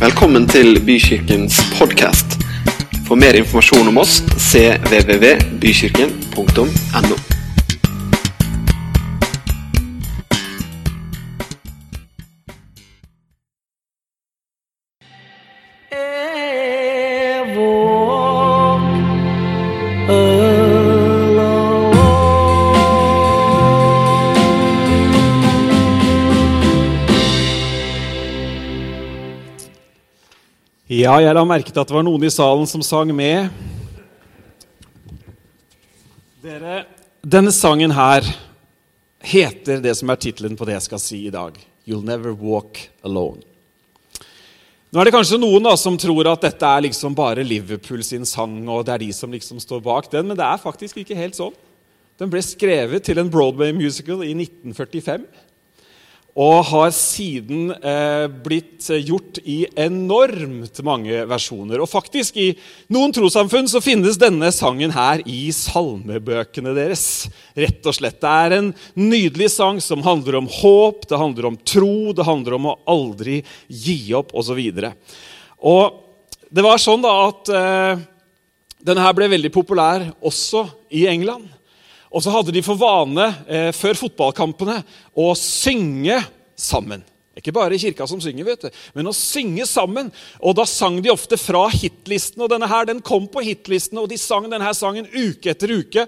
[0.00, 2.24] Velkommen til Bykirkens podkast.
[3.04, 7.29] For mer informasjon om oss cvvvbykirken.no.
[31.00, 33.48] Ja, jeg la merke til at det var noen i salen som sang med.
[36.44, 36.82] Dere,
[37.24, 38.26] denne sangen her
[39.24, 41.56] heter det som er tittelen på det jeg skal si i dag.
[41.88, 43.40] You'll Never Walk Alone.
[44.90, 48.26] Nå er det kanskje noen da som tror at dette er liksom bare Liverpool sin
[48.28, 51.16] sang, og det er de som liksom står bak den, men det er faktisk ikke
[51.16, 51.54] helt sånn.
[52.20, 55.24] Den ble skrevet til en Broadway musical i 1945
[56.40, 61.82] og har siden eh, blitt gjort i enormt mange versjoner.
[61.82, 62.48] Og faktisk I
[62.92, 67.04] noen trossamfunn så finnes denne sangen her i salmebøkene deres.
[67.58, 68.22] Rett og slett.
[68.22, 72.56] Det er en nydelig sang som handler om håp, det handler om tro, det handler
[72.56, 74.62] om å aldri gi opp osv.
[75.60, 76.00] Og
[76.48, 78.04] det var sånn da at eh,
[78.80, 80.64] denne her ble veldig populær også
[80.96, 81.50] i England.
[82.10, 84.80] Og så hadde de for vane eh, før fotballkampene
[85.14, 86.18] å synge
[86.58, 87.04] sammen.
[87.38, 90.10] Ikke bare i kirka som synger, vet du, men å synge sammen.
[90.42, 94.10] Og Da sang de ofte fra hitlisten, og denne her, den kom på hitlisten, og
[94.10, 96.06] de sang denne sangen uke etter uke.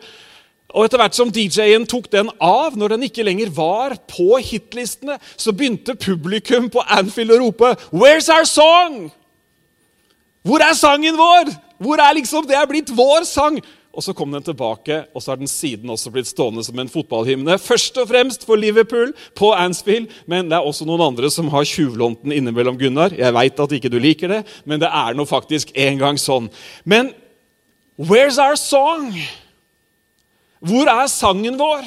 [0.73, 5.19] Og Etter hvert som DJ-en tok den av, når den ikke lenger var på hitlistene,
[5.37, 9.13] så begynte publikum på Anfield å rope 'Where's our song?'
[10.43, 11.53] Hvor er sangen vår?
[11.79, 13.61] Hvor er liksom Det er blitt vår sang!
[13.93, 16.89] Og så kom den tilbake, og så har den siden også blitt stående som en
[16.89, 17.59] fotballhymne.
[17.61, 21.67] Først og fremst for Liverpool på Anfield, men det er også noen andre som har
[21.69, 22.79] tjuvlånt den innimellom.
[22.81, 23.13] Gunnar.
[23.13, 26.49] Jeg veit at ikke du liker det, men det er nå faktisk en gang sånn.
[26.89, 27.13] Men
[28.01, 29.13] where's our song?
[30.65, 31.85] Hvor er sangen vår?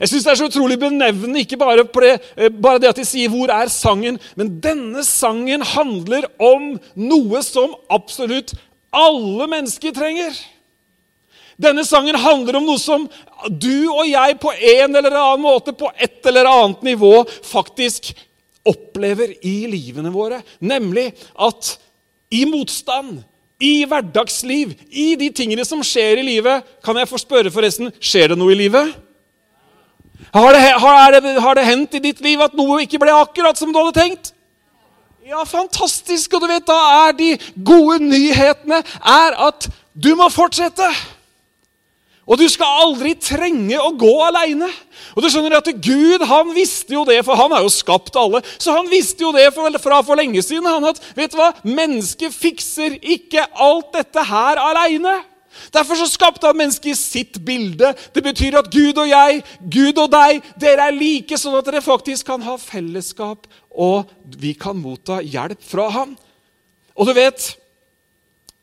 [0.00, 3.04] Jeg synes Det er så utrolig benevnende, ikke bare, det, eh, bare det at de
[3.04, 8.54] sier 'hvor er sangen', men denne sangen handler om noe som absolutt
[8.92, 10.34] alle mennesker trenger.
[11.60, 13.06] Denne sangen handler om noe som
[13.48, 17.12] du og jeg på en eller annen måte, på et eller annet nivå,
[17.46, 18.12] faktisk
[18.64, 20.40] opplever i livene våre.
[20.64, 21.76] Nemlig at
[22.34, 23.20] i motstand,
[23.62, 28.32] i hverdagsliv, i de tingene som skjer i livet Kan jeg få spørre, forresten, skjer
[28.32, 28.90] det noe i livet?
[30.34, 33.58] Har det, har, det, har det hendt i ditt liv at noe ikke ble akkurat
[33.58, 34.32] som du hadde tenkt?
[35.24, 36.34] Ja, fantastisk!
[36.34, 37.30] Og du vet, da er de
[37.64, 40.88] gode nyhetene er at du må fortsette.
[42.24, 44.70] Og du skal aldri trenge å gå aleine.
[45.12, 48.40] Og du skjønner at Gud han visste jo det, for han har jo skapt alle.
[48.56, 52.32] Så han visste jo det fra for lenge siden han at vet du hva, mennesket
[52.32, 55.18] fikser ikke alt dette her aleine.
[55.74, 57.92] Derfor så skapte han mennesket i sitt bilde.
[58.14, 61.84] Det betyr at Gud og jeg, Gud og deg, dere er like, sånn at dere
[61.84, 64.10] faktisk kan ha fellesskap, og
[64.40, 66.16] vi kan motta hjelp fra ham.
[66.94, 67.52] Og du vet,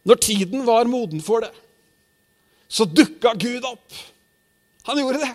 [0.08, 1.54] når tiden var moden for det,
[2.72, 3.96] så dukka Gud opp.
[4.88, 5.34] Han gjorde det.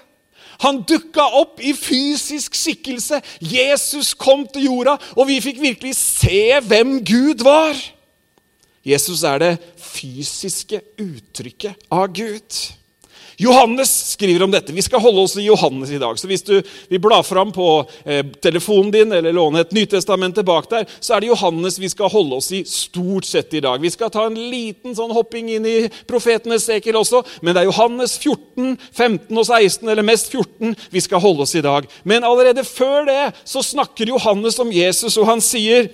[0.64, 3.20] Han dukka opp i fysisk skikkelse.
[3.40, 7.76] Jesus kom til jorda, og vi fikk virkelig se hvem Gud var.
[8.86, 9.52] Jesus er det
[9.82, 12.60] fysiske uttrykket av Gud.
[13.36, 14.72] Johannes skriver om dette.
[14.72, 16.18] Vi skal holde oss i Johannes i dag.
[16.18, 16.54] Så Hvis du
[16.88, 21.20] vil bla fram på eh, telefonen din eller låne et Nytestamentet bak der, så er
[21.20, 23.80] det Johannes vi skal holde oss i stort sett i dag.
[23.82, 25.76] Vi skal ta en liten sånn hopping inn i
[26.08, 31.04] profetenes sekel også, men det er Johannes 14, 15 og 16, eller mest 14, vi
[31.04, 31.84] skal holde oss i dag.
[32.08, 35.90] Men allerede før det så snakker Johannes om Jesus, og han sier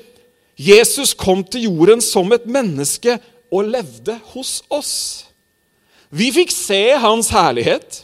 [0.55, 3.19] Jesus kom til jorden som et menneske
[3.53, 5.32] og levde hos oss.
[6.13, 8.03] Vi fikk se hans herlighet,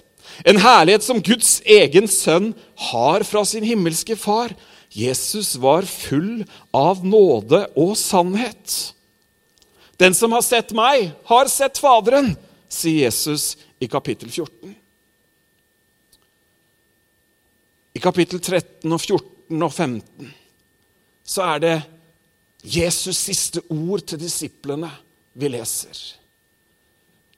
[0.49, 2.53] en herlighet som Guds egen sønn
[2.89, 4.55] har fra sin himmelske far.
[4.89, 8.95] Jesus var full av nåde og sannhet.
[10.01, 12.33] Den som har sett meg, har sett Faderen,
[12.71, 14.73] sier Jesus i kapittel 14.
[17.99, 20.35] I kapittel 13 og 14 og 15
[21.29, 21.77] så er det
[22.65, 24.89] Jesus' siste ord til disiplene
[25.37, 25.99] vi leser.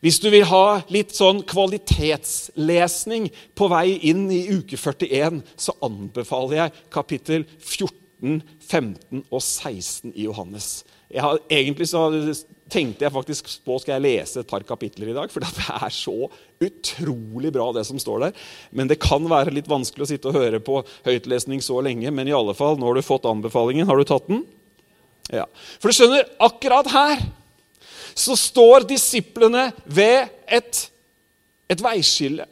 [0.01, 6.57] Hvis du vil ha litt sånn kvalitetslesning på vei inn i uke 41, så anbefaler
[6.57, 10.71] jeg kapittel 14, 15 og 16 i Johannes.
[11.11, 12.07] Har, egentlig så
[12.71, 15.93] tenkte jeg faktisk på skal jeg lese et par kapitler i dag, for det er
[15.93, 16.31] så
[16.65, 18.47] utrolig bra, det som står der.
[18.73, 22.13] Men det kan være litt vanskelig å sitte og høre på høytlesning så lenge.
[22.15, 23.89] Men i alle fall, nå har du fått anbefalingen.
[23.91, 24.47] Har du tatt den?
[25.35, 25.45] Ja.
[25.83, 27.21] For du skjønner, akkurat her
[28.15, 30.83] så står disiplene ved et,
[31.71, 32.47] et veiskille.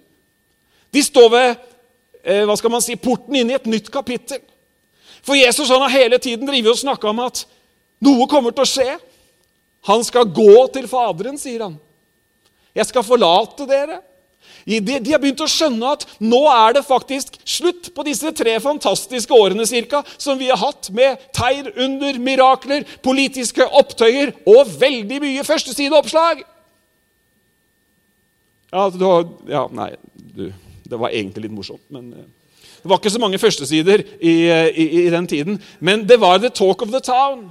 [0.95, 1.49] De står ved
[2.23, 4.41] eh, hva skal man si, porten inn i et nytt kapittel.
[5.25, 7.45] For Jesus han har hele tiden drivet og snakka om at
[8.05, 8.97] noe kommer til å skje.
[9.89, 11.77] Han skal gå til Faderen, sier han.
[12.77, 14.01] Jeg skal forlate dere.
[14.69, 18.59] De, de, har begynt å skjønne at nå er det faktisk slutt på disse tre
[18.61, 25.23] fantastiske årene cirka, som vi har hatt med tegn, under, mirakler, politiske opptøyer og veldig
[25.25, 26.45] mye førstesideoppslag.
[28.69, 29.95] Ja, du har, ja, nei,
[30.37, 30.51] du,
[30.85, 32.27] det var egentlig litt morsomt, men eh,
[32.79, 36.53] Det var ikke så mange førstesider i, i, i den tiden, men det var the
[36.53, 37.49] talk of the town.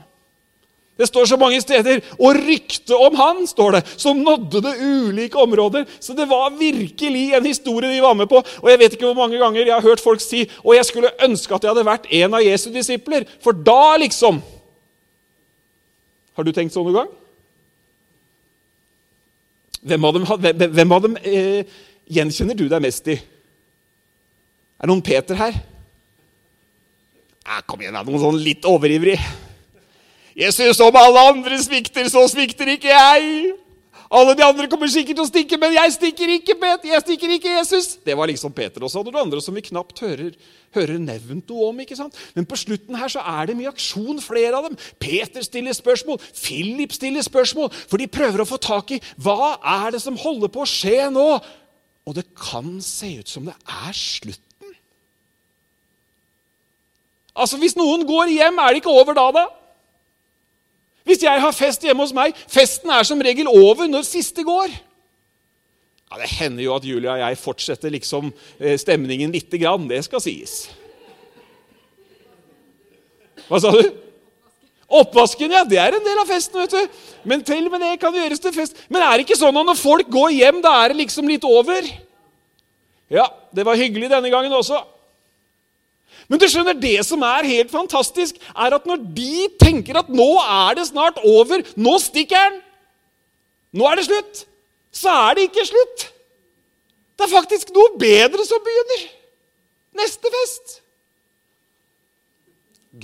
[0.98, 2.02] Det står så mange steder.
[2.18, 5.86] Og ryktet om han står det, som nådde det ulike områder.
[6.00, 8.42] Så det var virkelig en historie de var med på.
[8.64, 11.14] Og jeg vet ikke hvor mange ganger jeg har hørt folk si og jeg skulle
[11.24, 13.28] ønske at jeg hadde vært en av Jesu disipler.
[13.44, 14.42] For da, liksom
[16.38, 17.14] Har du tenkt sånn noen gang?
[19.88, 20.26] Hvem av dem,
[20.76, 21.64] hvem, av dem eh,
[22.14, 23.16] gjenkjenner du deg mest i?
[24.78, 25.58] Er det noen Peter her?
[27.42, 28.04] Ja, kom igjen, da.
[28.06, 29.18] Noen sånn litt overivrig.
[30.38, 33.56] Jeg synes om alle andre svikter, så svikter ikke jeg.
[34.08, 36.92] Alle de andre kommer sikkert til å stikke, men jeg stikker ikke, Peter.
[36.94, 37.90] Jeg stikker ikke Jesus.
[38.06, 38.86] Det var liksom Peter.
[38.86, 40.38] Og så hadde du andre som vi knapt hører,
[40.78, 41.82] hører nevnt noe om.
[41.84, 42.16] ikke sant?
[42.38, 44.80] Men på slutten her så er det mye aksjon, flere av dem.
[45.02, 49.98] Peter stiller spørsmål, Philip stiller spørsmål, for de prøver å få tak i hva er
[49.98, 51.28] det som holder på å skje nå.
[52.08, 54.44] Og det kan se ut som det er slutten.
[57.36, 59.50] Altså, Hvis noen går hjem, er det ikke over da, da?
[61.08, 64.74] Hvis jeg har fest hjemme hos meg Festen er som regel over når siste går.
[66.08, 69.88] Ja, Det hender jo at Julia og jeg fortsetter liksom eh, stemningen lite grann.
[69.90, 70.68] Det skal sies.
[73.48, 73.82] Hva sa du?
[74.88, 75.66] Oppvasken, ja.
[75.68, 76.62] Det er en del av festen.
[76.64, 77.00] vet du.
[77.28, 78.80] Men til og med det kan gjøres til fest.
[78.88, 81.48] Men er det ikke sånn at når folk går hjem, da er det liksom litt
[81.48, 81.90] over?
[83.12, 84.80] Ja, det var hyggelig denne gangen også.
[86.28, 90.28] Men du skjønner, det som er helt fantastisk, er at når de tenker at nå
[90.44, 92.58] er det snart over, nå stikker han,
[93.78, 94.42] nå er det slutt,
[94.92, 96.08] så er det ikke slutt.
[97.18, 99.06] Det er faktisk noe bedre som begynner.
[99.98, 100.82] Neste fest.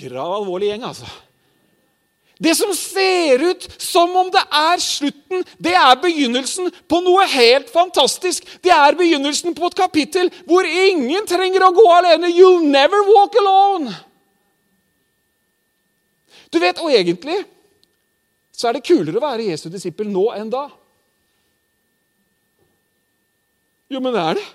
[0.04, 1.08] Grav alvorlig gjeng, altså.
[2.44, 7.70] Det som ser ut som om det er slutten, det er begynnelsen på noe helt
[7.72, 8.44] fantastisk.
[8.60, 12.34] Det er begynnelsen på et kapittel hvor ingen trenger å gå alene.
[12.34, 13.96] You'll never walk alone.
[16.52, 17.40] Du vet, Og egentlig
[18.54, 20.68] så er det kulere å være Jesu disippel nå enn da.
[23.90, 24.46] Jo, men det er det.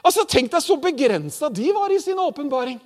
[0.00, 2.78] Altså, Tenk deg så begrensa de var i sin åpenbaring.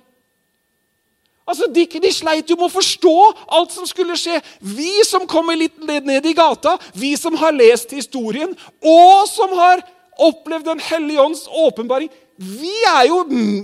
[1.45, 3.15] Altså, de, de, sleit jo med å forstå
[3.53, 4.39] alt som skulle skje.
[4.65, 9.83] Vi som kommer litt ned i gata, vi som har lest historien, og som har
[10.25, 12.09] opplevd Den hellige ånds åpenbaring,
[12.39, 13.21] vi er jo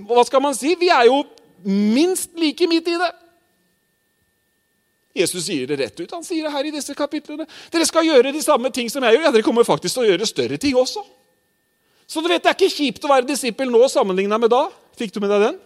[0.08, 1.22] hva skal man si, vi er jo
[1.64, 3.10] minst like midt i det.
[5.16, 6.12] Jesus sier det rett ut.
[6.14, 7.48] Han sier det her i disse kapitlene.
[7.72, 9.26] Dere skal gjøre de samme ting som jeg gjør.
[9.26, 11.04] Ja, dere kommer faktisk til å gjøre større ting også.
[12.08, 14.66] Så du vet, Det er ikke kjipt å være disippel nå sammenligna med da.
[15.00, 15.60] Fikk du med deg den?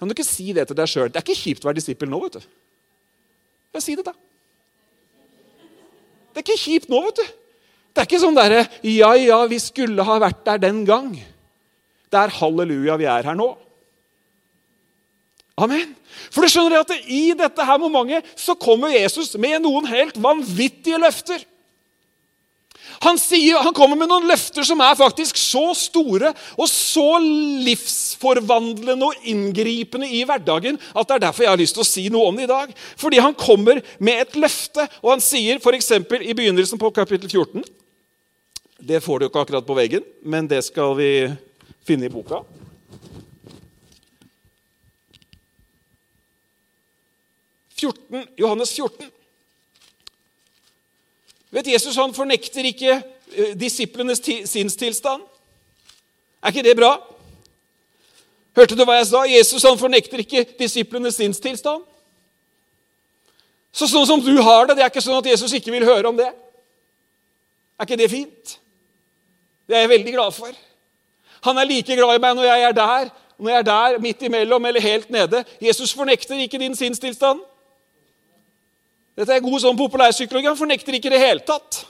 [0.00, 1.10] Kan du ikke si det til deg sjøl?
[1.12, 2.22] Det er ikke kjipt å være disippel nå.
[2.24, 2.46] vet du.
[3.76, 4.14] Ja, si det, da.
[6.30, 7.34] Det er ikke kjipt nå, vet du.
[7.90, 11.12] Det er ikke sånn derre Ja, ja, vi skulle ha vært der den gang.
[12.10, 13.52] Det er halleluja, vi er her nå.
[15.60, 15.92] Amen.
[16.32, 20.98] For du skjønner at I dette her momentet så kommer Jesus med noen helt vanvittige
[21.02, 21.44] løfter.
[23.00, 27.16] Han, sier, han, kommer med noen løfter som er faktisk så store og så
[27.64, 32.04] livsforvandlende og inngripende i hverdagen at det er derfor jeg har lyst til å si
[32.12, 32.74] noe om det i dag.
[33.00, 35.92] Fordi han kommer med et løfte, og han sier f.eks.
[35.96, 37.64] i begynnelsen på kapittel 14
[38.92, 41.12] Det får du ikke akkurat på veggen, men det skal vi
[41.88, 42.42] finne i boka.
[48.36, 49.08] Johannes 14.
[51.50, 55.22] Vet Jesus han fornekter ikke eh, disiplenes sinnstilstand.
[56.40, 56.94] Er ikke det bra?
[58.56, 59.24] Hørte du hva jeg sa?
[59.28, 61.82] Jesus han fornekter ikke disiplenes sinnstilstand.
[63.70, 66.10] Så sånn som du har det, det er ikke sånn at Jesus ikke vil høre
[66.10, 66.30] om det.
[67.78, 68.56] Er ikke det fint?
[69.70, 70.54] Det er jeg veldig glad for.
[71.46, 74.24] Han er like glad i meg når jeg er der, når jeg er der, midt
[74.26, 75.44] imellom eller helt nede.
[75.62, 77.40] Jesus fornekter ikke din sinnstilstand.
[79.20, 80.48] Dette er god sånn populærpsykologi.
[80.48, 81.82] Han fornekter ikke i det hele tatt.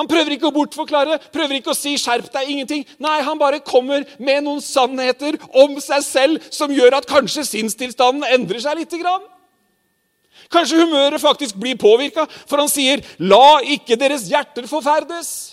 [0.00, 2.86] Han prøver ikke å bortforklare, prøver ikke å si 'skjerp deg', ingenting.
[2.96, 8.24] Nei, han bare kommer med noen sannheter om seg selv som gjør at kanskje sinnstilstanden
[8.24, 8.96] endrer seg litt.
[10.48, 15.51] Kanskje humøret faktisk blir påvirka, for han sier, 'La ikke deres hjerter forferdes'.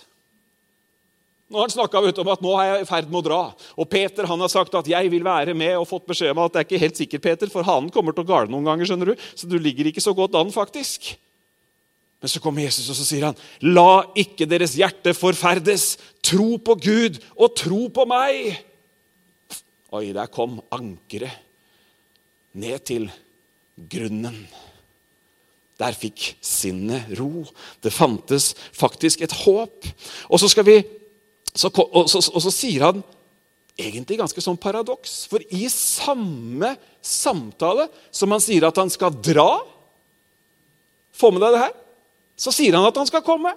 [1.49, 3.39] Nå har han snakka om at nå er jeg i ferd med å dra.
[3.73, 6.53] Og Peter han har sagt at 'jeg vil være med', og fått beskjed om at
[6.53, 8.85] det er ikke helt sikkert, Peter, for hanen kommer til å gale noen ganger.
[8.85, 11.17] skjønner du, Så du ligger ikke så godt an, faktisk.
[12.21, 15.97] Men så kommer Jesus og så sier han, 'La ikke deres hjerte forferdes.
[16.21, 18.57] Tro på Gud og tro på meg.'
[19.91, 21.31] Oi, der kom ankeret
[22.53, 23.11] ned til
[23.89, 24.47] grunnen.
[25.79, 27.45] Der fikk sinnet ro.
[27.81, 29.87] Det fantes faktisk et håp.
[30.29, 30.83] Og så, skal vi,
[31.53, 33.01] så, og så, og så sier han
[33.79, 35.23] egentlig ganske sånn paradoks.
[35.31, 39.51] For i samme samtale som han sier at han skal dra
[41.19, 41.73] Få med deg det her.
[42.39, 43.51] Så sier han at han skal komme.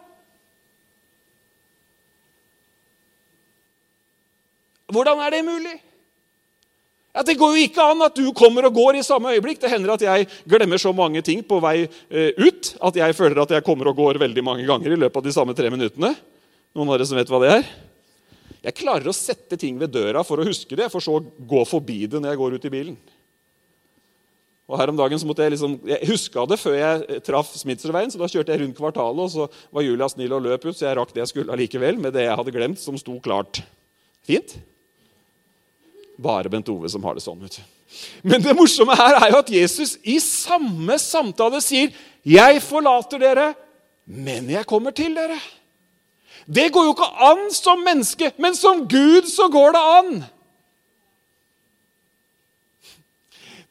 [4.90, 5.76] Hvordan er det mulig?
[7.12, 9.60] Ja, Det går jo ikke an at du kommer og går i samme øyeblikk.
[9.62, 13.42] Det hender at jeg glemmer så mange ting på vei eh, ut at jeg føler
[13.42, 16.14] at jeg kommer og går veldig mange ganger i løpet av de samme tre minuttene.
[16.72, 17.66] Noen av dere som vet hva det er?
[18.62, 21.64] Jeg klarer å sette ting ved døra for å huske det, for så å gå
[21.68, 22.96] forbi det når jeg går ut i bilen.
[24.70, 28.12] Og her om dagen så måtte Jeg liksom, jeg huska det før jeg traff Smitsrudveien,
[28.12, 30.86] så da kjørte jeg rundt kvartalet, og så var Julia snill og løp ut, så
[30.86, 33.60] jeg rakk det jeg skulle allikevel, med det jeg hadde glemt, som sto klart.
[34.24, 34.54] Fint?
[36.22, 37.42] Bare Bent Ove som har det sånn.
[37.42, 37.64] vet du.
[38.24, 41.92] Men det morsomme her er jo at Jesus i samme samtale sier,
[42.24, 43.54] 'Jeg forlater dere,
[44.06, 45.42] men jeg kommer til dere'.
[46.46, 50.14] Det går jo ikke an som menneske, men som Gud så går det an.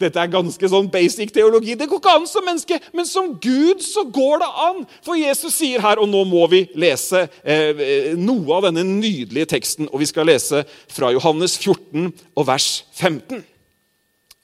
[0.01, 1.75] Dette er ganske sånn basic teologi.
[1.77, 4.79] Det går ikke an som menneske, men som Gud så går det an.
[5.05, 9.91] For Jesus sier her, og nå må vi lese eh, noe av denne nydelige teksten.
[9.91, 13.43] Og vi skal lese fra Johannes 14 og vers 15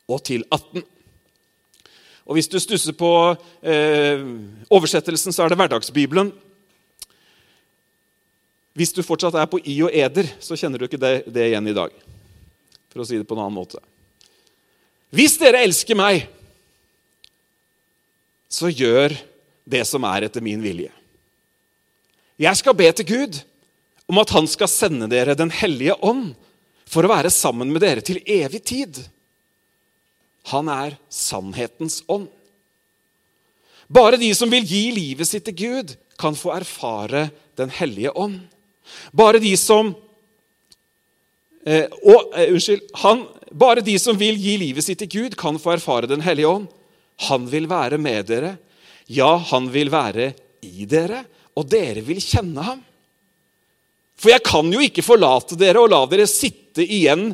[0.08, 0.86] og til 18.
[2.28, 3.10] Og Hvis du stusser på
[3.64, 4.24] eh,
[4.70, 6.34] oversettelsen, så er det Hverdagsbibelen.
[8.78, 11.70] Hvis du fortsatt er på i og eder, så kjenner du ikke det, det igjen
[11.72, 11.94] i dag.
[12.94, 13.82] For å si det på en annen måte.
[15.10, 16.28] Hvis dere elsker meg,
[18.52, 19.16] så gjør
[19.68, 20.92] det som er etter min vilje.
[22.38, 23.40] Jeg skal be til Gud
[24.08, 26.36] om at han skal sende dere Den hellige ånd
[26.88, 29.00] for å være sammen med dere til evig tid.
[30.54, 32.30] Han er sannhetens ånd.
[33.88, 38.46] Bare de som vil gi livet sitt til Gud, kan få erfare Den hellige ånd.
[39.12, 39.94] Bare de som
[41.66, 42.88] eh, og, eh, Unnskyld.
[43.04, 46.50] Han, bare de som vil gi livet sitt til Gud, kan få erfare Den hellige
[46.50, 46.68] ånd.
[47.30, 48.58] Han vil være med dere.
[49.08, 50.34] Ja, han vil være
[50.68, 51.24] i dere,
[51.58, 52.84] og dere vil kjenne ham.
[54.18, 57.30] For jeg kan jo ikke forlate dere og la dere sitte igjen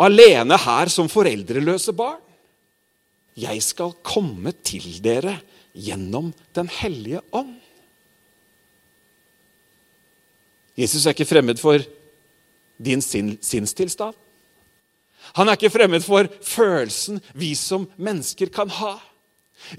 [0.00, 2.20] alene her som foreldreløse barn.
[3.36, 5.36] Jeg skal komme til dere
[5.76, 7.56] gjennom Den hellige ånd.
[10.76, 11.80] Jesus er ikke fremmed for
[12.76, 14.14] din sinnstilstand.
[15.34, 18.94] Han er ikke fremmed for følelsen vi som mennesker kan ha.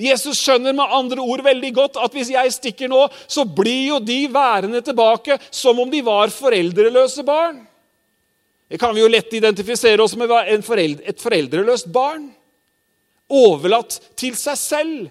[0.02, 4.00] Jesus skjønner med andre ord veldig godt at hvis jeg stikker nå, så blir jo
[4.04, 7.62] de værende tilbake som om de var foreldreløse barn.
[8.68, 12.26] Det kan vi jo lett identifisere oss med et foreldreløst barn.
[13.32, 15.08] Overlatt til seg selv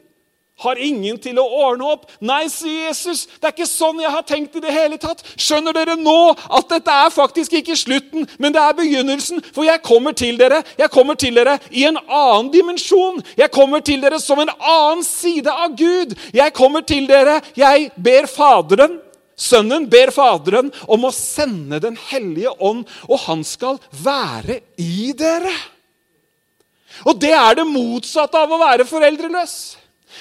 [0.64, 2.06] har ingen til å ordne opp.
[2.24, 5.20] Nei, sier Jesus, det er ikke sånn jeg har tenkt i det hele tatt.
[5.36, 9.42] Skjønner dere nå at dette er faktisk ikke slutten, men det er begynnelsen?
[9.52, 13.20] For jeg kommer til dere jeg kommer til dere i en annen dimensjon.
[13.36, 16.16] Jeg kommer til dere som en annen side av Gud.
[16.34, 19.02] Jeg kommer til dere, jeg ber Faderen
[19.36, 25.52] Sønnen ber Faderen om å sende Den hellige ånd, og han skal være i dere.
[27.04, 29.76] Og det er det motsatte av å være foreldreløs.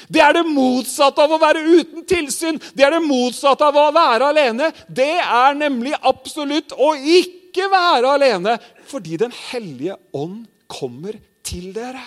[0.08, 2.60] Det er det motsatte av å være uten tilsyn.
[2.74, 4.72] Det er det motsatte av å være alene.
[4.88, 12.04] Det er nemlig absolutt å ikke være alene, fordi Den hellige ånd kommer til dere.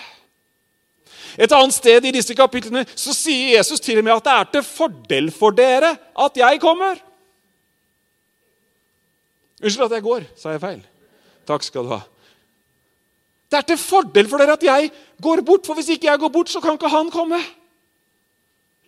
[1.37, 4.49] Et annet sted i disse kapitlene så sier Jesus til og med at det er
[4.55, 6.97] til fordel for dere at jeg kommer.
[9.59, 10.81] Unnskyld at jeg går, sa jeg feil.
[11.47, 12.01] Takk skal du ha.
[13.49, 14.91] Det er til fordel for dere at jeg
[15.21, 17.39] går bort, for hvis ikke jeg går bort, så kan ikke han komme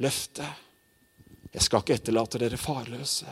[0.01, 0.67] løftet.
[1.51, 3.27] Jeg skal ikke etterlate dere farløse.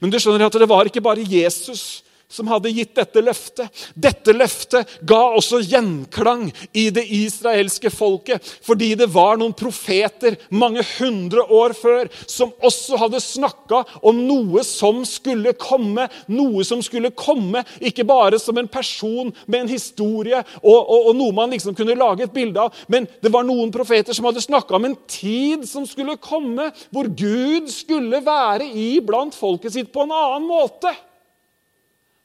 [0.00, 3.70] Men du skjønner at det var ikke bare Jesus som hadde gitt dette løftet.
[3.94, 10.82] Dette løftet ga også gjenklang i det israelske folket, fordi det var noen profeter mange
[10.96, 16.08] hundre år før som også hadde snakka om noe som skulle komme.
[16.34, 21.16] Noe som skulle komme, ikke bare som en person med en historie og, og, og
[21.18, 24.42] noe man liksom kunne lage et bilde av, men det var noen profeter som hadde
[24.44, 30.04] snakka om en tid som skulle komme, hvor Gud skulle være iblant folket sitt på
[30.04, 30.92] en annen måte.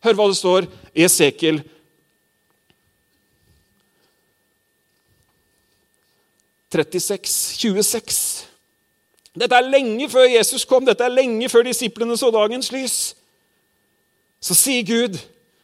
[0.04, 1.60] Hør hva det står i Esekiel
[6.70, 7.26] 36,
[7.58, 8.20] 26.
[9.40, 12.98] Dette er lenge før Jesus kom, dette er lenge før disiplene så dagens lys.
[14.40, 15.18] Så sier Gud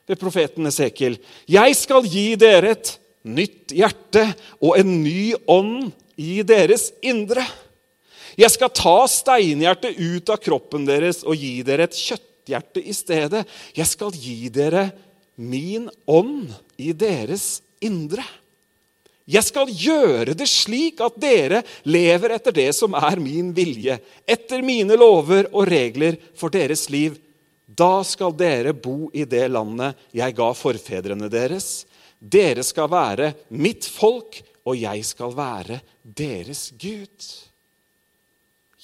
[0.10, 4.26] ved profeten Esekiel.: Jeg skal gi dere et nytt hjerte
[4.62, 7.46] og en ny ånd i deres indre.
[8.36, 11.96] Jeg skal ta steinhjertet ut av kroppen deres og gi dere et
[12.46, 13.46] kjøtthjerte i stedet.
[13.76, 14.92] Jeg skal gi dere
[15.36, 18.24] min ånd i deres indre.
[19.26, 23.98] Jeg skal gjøre det slik at dere lever etter det som er min vilje,
[24.28, 27.18] etter mine lover og regler for deres liv.
[27.66, 31.88] Da skal dere bo i det landet jeg ga forfedrene deres.
[32.20, 37.34] Dere skal være mitt folk, og jeg skal være deres Gud.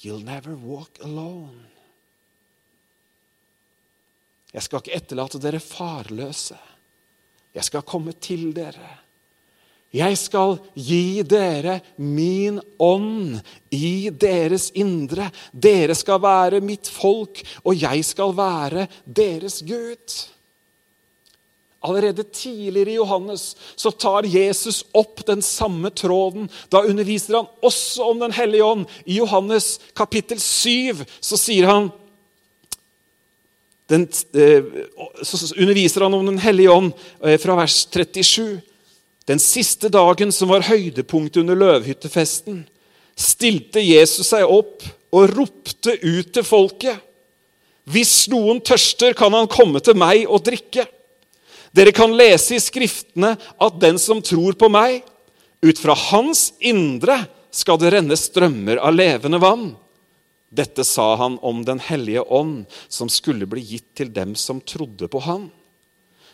[0.01, 1.70] You'll never walk alone.
[4.51, 6.57] Jeg skal ikke etterlate dere farløse.
[7.55, 8.97] Jeg skal komme til dere.
[9.91, 13.41] Jeg skal gi dere min ånd
[13.75, 15.27] i deres indre.
[15.51, 20.21] Dere skal være mitt folk, og jeg skal være deres Gud.
[21.81, 26.45] Allerede tidligere i Johannes så tar Jesus opp den samme tråden.
[26.69, 28.85] Da underviser han også om Den hellige ånd.
[29.05, 31.89] I Johannes kapittel 7 så sier han
[33.91, 34.63] den, eh,
[35.23, 36.93] Så underviser han om Den hellige ånd
[37.23, 38.61] eh, fra vers 37.
[39.27, 42.63] Den siste dagen som var høydepunktet under løvhyttefesten,
[43.15, 44.81] stilte Jesus seg opp
[45.13, 47.03] og ropte ut til folket.
[47.91, 50.87] Hvis noen tørster, kan han komme til meg og drikke.
[51.75, 55.03] Dere kan lese i Skriftene at den som tror på meg,
[55.61, 57.21] ut fra hans indre
[57.53, 59.69] skal det renne strømmer av levende vann.
[60.51, 65.07] Dette sa han om Den hellige ånd, som skulle bli gitt til dem som trodde
[65.07, 65.47] på han.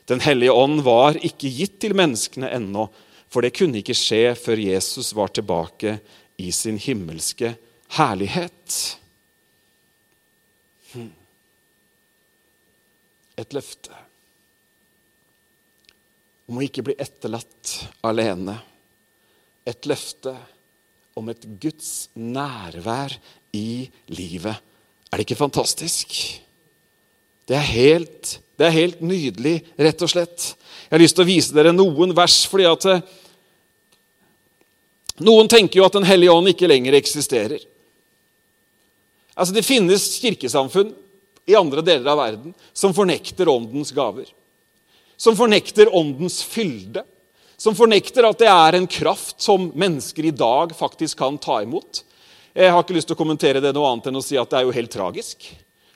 [0.10, 2.88] Den hellige ånd var ikke gitt til menneskene ennå,
[3.30, 6.00] for det kunne ikke skje før Jesus var tilbake
[6.40, 7.54] i sin himmelske
[8.00, 8.78] herlighet.
[10.94, 11.12] Hmm.
[13.38, 13.94] Et løfte
[16.48, 17.76] om å ikke bli etterlatt
[18.08, 18.56] alene.
[19.68, 20.34] Et løfte
[21.20, 23.18] om et Guds nærvær
[23.58, 24.60] i livet.
[25.10, 26.14] Er det ikke fantastisk?
[27.48, 30.52] Det er helt, det er helt nydelig, rett og slett.
[30.88, 33.04] Jeg har lyst til å vise dere noen vers, fordi at eh,
[35.26, 37.64] noen tenker jo at Den hellige ånd ikke lenger eksisterer.
[39.38, 40.94] Altså Det finnes kirkesamfunn
[41.48, 44.28] i andre deler av verden som fornekter åndens gaver
[45.18, 47.04] som fornekter åndens fylde,
[47.58, 52.04] som fornekter at det er en kraft som mennesker i dag faktisk kan ta imot.
[52.58, 54.58] Jeg har ikke lyst til å kommentere det noe annet enn å si at det
[54.58, 55.44] er jo helt tragisk.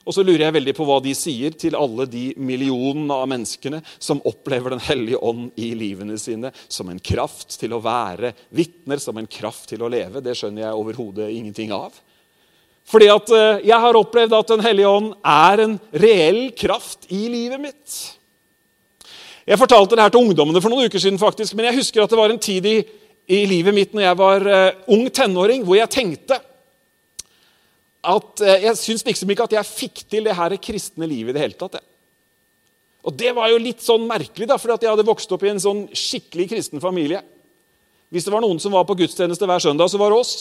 [0.05, 3.79] Og så lurer jeg veldig på hva de sier til alle de millionene av menneskene
[4.01, 9.01] som opplever Den hellige ånd i livene sine som en kraft til å være vitner,
[9.01, 10.21] som en kraft til å leve.
[10.21, 11.97] Det skjønner jeg overhodet ingenting av.
[12.89, 17.23] Fordi at eh, jeg har opplevd at Den hellige ånd er en reell kraft i
[17.29, 17.97] livet mitt.
[19.49, 22.13] Jeg fortalte det her til ungdommene for noen uker siden, faktisk, men jeg husker at
[22.13, 22.77] det var en tid i,
[23.33, 26.37] i livet mitt når jeg var uh, ung tenåring, hvor jeg tenkte
[28.01, 31.37] at uh, Jeg syns liksom ikke at jeg fikk til det her kristne livet i
[31.37, 31.77] det hele tatt.
[31.77, 31.87] Jeg.
[33.05, 35.61] Og det var jo litt sånn merkelig, da, fordi jeg hadde vokst opp i en
[35.61, 37.23] sånn skikkelig kristen familie.
[38.13, 40.35] Hvis det var noen som var på gudstjeneste hver søndag, så var det oss.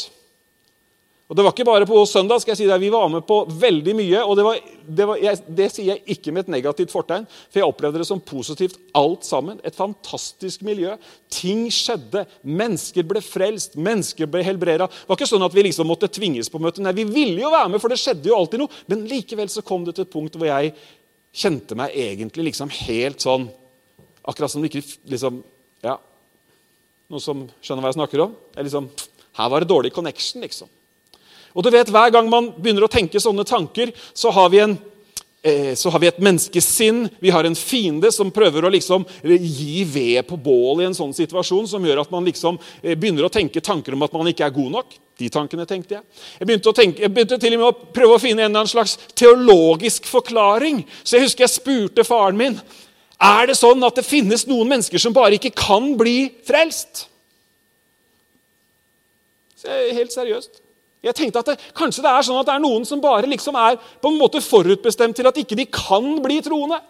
[1.30, 2.40] Og Det var ikke bare på søndag.
[2.42, 2.80] skal jeg si det.
[2.82, 4.22] Vi var med på veldig mye.
[4.24, 7.60] og Det, var, det, var, jeg, det sier jeg ikke med et negativt fortegn, for
[7.60, 9.60] jeg opplevde det som positivt alt sammen.
[9.62, 10.96] Et fantastisk miljø.
[11.30, 12.24] Ting skjedde.
[12.42, 13.78] Mennesker ble frelst.
[13.78, 14.88] Mennesker ble helbreda.
[14.90, 16.82] Det var ikke sånn at vi liksom måtte tvinges på møtet.
[16.82, 18.82] Nei, vi ville jo være med, for det skjedde jo alltid noe.
[18.90, 20.74] Men likevel så kom det til et punkt hvor jeg
[21.30, 23.46] kjente meg egentlig liksom helt sånn
[24.26, 25.38] Akkurat som det ikke liksom,
[25.80, 25.94] ja,
[27.08, 28.34] Noen som skjønner hva jeg snakker om?
[28.52, 28.90] Jeg liksom,
[29.38, 30.68] her var det dårlig connection, liksom.
[31.54, 34.76] Og du vet, Hver gang man begynner å tenke sånne tanker, så har vi, en,
[35.42, 37.08] eh, så har vi et menneskesinn.
[37.20, 41.14] Vi har en fiende som prøver å liksom gi ved på bål i en sånn
[41.14, 44.46] situasjon, som gjør at man liksom eh, begynner å tenke tanker om at man ikke
[44.46, 44.94] er god nok.
[45.20, 46.04] De tankene tenkte jeg.
[46.38, 48.70] Jeg begynte, tenke, jeg begynte, til og med å prøve å finne en eller annen
[48.70, 50.84] slags teologisk forklaring.
[51.02, 52.60] Så jeg husker jeg spurte faren min
[53.20, 57.04] er det sånn at det finnes noen mennesker som bare ikke kan bli frelst.
[59.60, 60.62] Så jeg, Helt seriøst.
[61.00, 63.56] Jeg tenkte at det, Kanskje det er sånn at det er noen som bare liksom
[63.56, 66.80] er på en måte forutbestemt til at ikke de kan bli troende.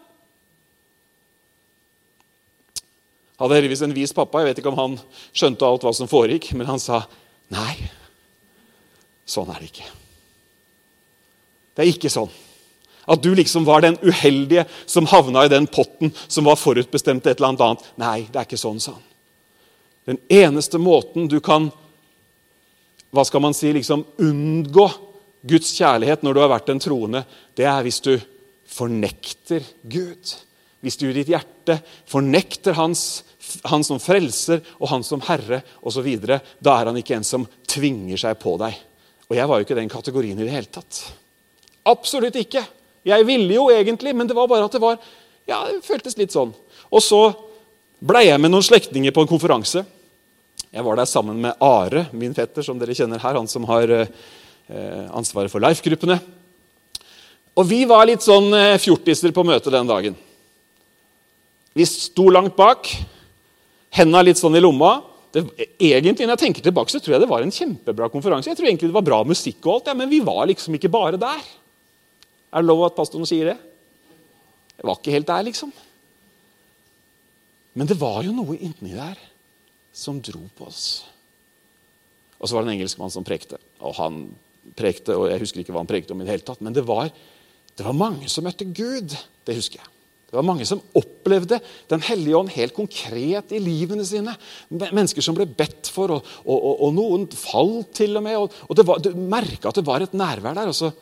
[3.41, 4.43] Hadde heldigvis en vis pappa.
[4.43, 4.99] Jeg vet ikke om han
[5.33, 7.05] skjønte alt hva som foregikk, men han sa
[7.55, 7.73] nei.
[9.25, 9.87] Sånn er det ikke.
[11.73, 12.33] Det er ikke sånn.
[13.11, 17.33] At du liksom var den uheldige som havna i den potten som var forutbestemt til
[17.33, 17.87] et eller annet.
[17.99, 19.07] Nei, det er ikke sånn, sa han.
[20.11, 21.71] Den eneste måten du kan
[23.11, 24.87] hva skal man si, liksom unngå
[25.47, 27.25] Guds kjærlighet når du har vært en troende,
[27.57, 28.15] det er hvis du
[28.71, 30.35] fornekter Gud.
[30.81, 33.23] Hvis du i ditt hjerte fornekter hans,
[33.69, 38.21] han som frelser og han som herre osv., da er han ikke en som tvinger
[38.21, 38.77] seg på deg.
[39.31, 41.03] Og jeg var jo ikke den kategorien i det hele tatt.
[41.91, 42.63] Absolutt ikke.
[43.07, 44.99] Jeg ville jo egentlig, men det var bare at det var
[45.49, 46.53] ja, det føltes litt sånn.
[46.91, 47.21] Og så
[48.01, 49.83] blei jeg med noen slektninger på en konferanse.
[50.71, 53.91] Jeg var der sammen med Are, min fetter, som dere kjenner her, han som har
[53.91, 56.21] eh, ansvaret for Life-gruppene.
[57.59, 60.19] Og vi var litt sånn eh, fjortiser på møtet den dagen.
[61.75, 62.87] Vi sto langt bak,
[63.99, 65.45] henda litt sånn i lomma det,
[65.79, 68.51] egentlig, når jeg tenker tilbake, så tror jeg det var en kjempebra konferanse.
[68.51, 70.91] Jeg tror egentlig det var bra musikk og alt, ja, Men vi var liksom ikke
[70.91, 71.43] bare der.
[72.51, 73.59] Er det lov at pastoren sier det?
[74.75, 75.71] Jeg var ikke helt der, liksom.
[77.79, 79.19] Men det var jo noe inni der
[79.93, 80.85] som dro på oss.
[82.41, 83.61] Og så var det en engelskmann som prekte.
[83.85, 84.23] Og han
[84.77, 86.85] prekte, og jeg husker ikke hva han prekte om i det hele tatt, men det
[86.89, 87.11] var,
[87.77, 89.17] det var mange som møtte Gud.
[89.45, 89.91] Det husker jeg.
[90.31, 91.57] Det var mange som opplevde
[91.91, 94.37] Den hellige ånd helt konkret i livene sine.
[94.71, 98.39] Mennesker som ble bedt for, og, og, og, og noen falt til og med.
[98.39, 100.71] Og, var, Du merka at det var et nærvær der.
[100.71, 100.93] og så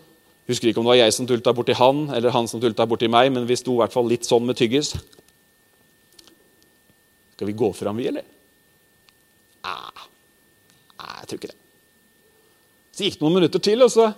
[0.49, 3.05] Husker ikke om det var jeg som dulta borti han, eller han som dulta borti
[3.13, 4.95] meg, men vi sto i hvert fall litt sånn med tyggis.
[7.37, 8.25] Skal vi gå fram, vi, eller?
[10.99, 11.59] Nei, jeg tror ikke det.
[12.95, 14.09] Så gikk det noen minutter til, og så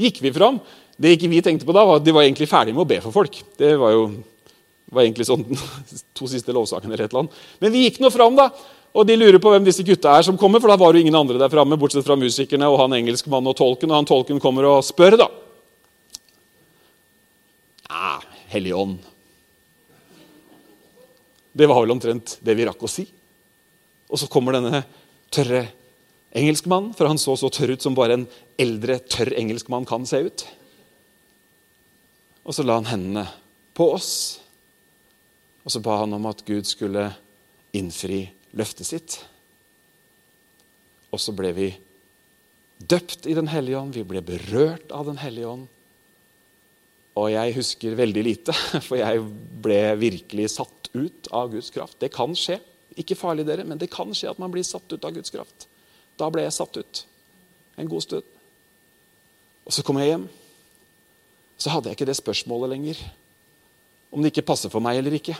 [0.00, 0.60] gikk vi fram.
[0.96, 3.00] Det ikke vi tenkte på da, var at de var egentlig ferdige med å be
[3.04, 3.40] for folk.
[3.58, 4.06] Det var jo
[4.94, 5.42] var egentlig sånn
[6.16, 7.38] to siste lovsakene eller et eller annet.
[7.62, 8.50] Men vi gikk nå fram, da.
[8.94, 11.16] Og de lurer på hvem disse gutta er som kommer, for da var jo ingen
[11.18, 13.90] andre der framme, bortsett fra musikerne og han engelskmannen og tolken.
[13.90, 15.26] Og han tolken kommer og spør, da.
[17.90, 18.14] Ja,
[18.54, 19.02] Hellig ånd.
[21.54, 23.08] Det var vel omtrent det vi rakk å si.
[24.10, 24.82] Og så kommer denne
[25.34, 25.66] tørre
[26.34, 28.28] engelskmannen, for han så så tørr ut som bare en
[28.60, 30.46] eldre, tørr engelskmann kan se ut.
[32.44, 33.26] Og så la han hendene
[33.74, 34.14] på oss,
[35.64, 37.08] og så ba han om at Gud skulle
[37.74, 39.16] innfri løftet sitt.
[41.14, 41.70] Og så ble vi
[42.78, 45.64] døpt i Den hellige ånd, vi ble berørt av Den hellige ånd.
[47.14, 48.54] Og jeg husker veldig lite,
[48.86, 49.22] for jeg
[49.64, 52.00] ble virkelig satt ut av Guds kraft.
[52.02, 52.58] Det kan skje.
[53.00, 55.66] Ikke farlig, dere, men det kan skje at man blir satt ut av Guds kraft.
[56.20, 57.04] Da ble jeg satt ut
[57.80, 58.28] en god stund.
[59.64, 60.28] Og så kom jeg hjem.
[61.58, 63.00] Så hadde jeg ikke det spørsmålet lenger.
[64.14, 65.34] Om det ikke passer for meg eller ikke.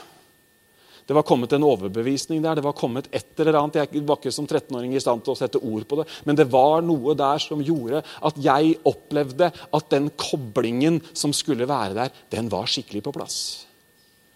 [1.05, 2.55] Det var kommet en overbevisning der.
[2.55, 3.75] det var kommet et eller annet.
[3.75, 6.47] Jeg var ikke som 13-åring i stand til å sette ord på det, men det
[6.49, 12.15] var noe der som gjorde at jeg opplevde at den koblingen som skulle være der,
[12.33, 13.37] den var skikkelig på plass.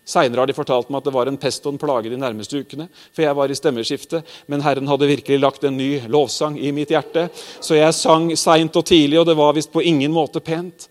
[0.10, 2.64] Seinere har de fortalt meg at det var en pest og en plage de nærmeste
[2.64, 2.88] ukene.
[3.14, 6.90] For jeg var i stemmeskifte, men Herren hadde virkelig lagt en ny lovsang i mitt
[6.94, 7.28] hjerte.
[7.62, 10.88] Så jeg sang seint og tidlig, og det var visst på ingen måte pent.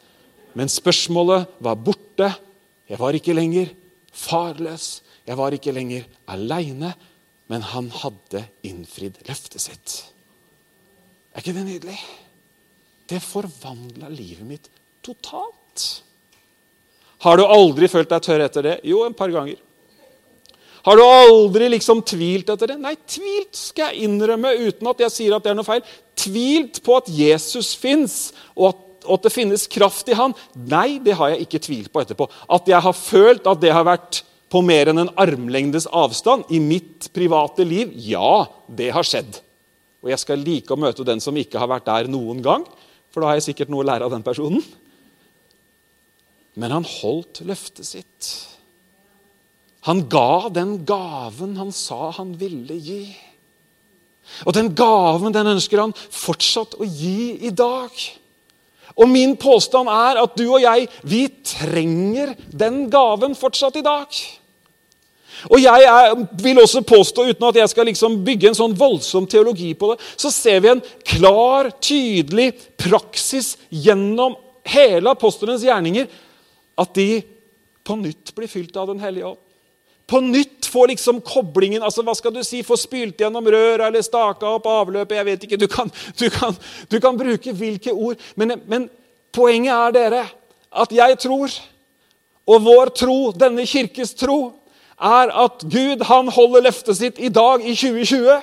[0.54, 2.30] Men spørsmålet var borte.
[2.88, 3.72] Jeg var ikke lenger
[4.14, 4.88] farløs.
[5.26, 6.94] Jeg var ikke lenger aleine,
[7.50, 9.98] men han hadde innfridd løftet sitt.
[11.34, 11.98] Er ikke det nydelig?
[13.08, 14.70] Det forvandla livet mitt
[15.04, 16.04] totalt.
[17.24, 18.76] Har du aldri følt deg tørr etter det?
[18.86, 19.58] Jo, en par ganger.
[20.86, 22.78] Har du aldri liksom tvilt etter det?
[22.80, 25.82] Nei, tvilt skal jeg innrømme uten at jeg sier at det er noe feil.
[26.18, 28.14] Tvilt på at Jesus fins,
[28.54, 30.36] og at, og at det finnes kraft i han.
[30.54, 32.28] Nei, det har jeg ikke tvilt på etterpå.
[32.54, 36.60] At jeg har følt at det har vært på mer enn en armlengdes avstand i
[36.62, 37.92] mitt private liv?
[38.08, 39.42] Ja, det har skjedd.
[40.04, 42.64] Og jeg skal like å møte den som ikke har vært der noen gang,
[43.12, 44.62] for da har jeg sikkert noe å lære av den personen.
[46.58, 48.28] Men han holdt løftet sitt.
[49.86, 53.02] Han ga den gaven han sa han ville gi.
[54.44, 57.94] Og den gaven den ønsker han fortsatt å gi i dag.
[58.98, 64.20] Og min påstand er at du og jeg, vi trenger den gaven fortsatt i dag.
[65.46, 69.28] Og jeg er, vil også påstå, uten at jeg skal liksom bygge en sånn voldsom
[69.30, 74.34] teologi på det, så ser vi en klar, tydelig praksis gjennom
[74.68, 76.08] hele apostelens gjerninger
[76.78, 77.22] at de
[77.84, 79.40] på nytt blir fylt av Den hellige ånd.
[80.08, 84.04] På nytt får liksom koblingen altså hva skal du si, Få spylt gjennom røra eller
[84.04, 85.16] staka opp avløpet.
[85.16, 86.56] jeg vet ikke, Du kan, du kan,
[86.88, 88.16] du kan bruke hvilke ord.
[88.36, 88.88] Men, men
[89.32, 90.22] poenget er dere,
[90.72, 91.52] at jeg tror,
[92.48, 94.52] og vår tro, denne kirkes tro,
[94.98, 98.40] er at Gud han holder løftet sitt i dag, i 2020.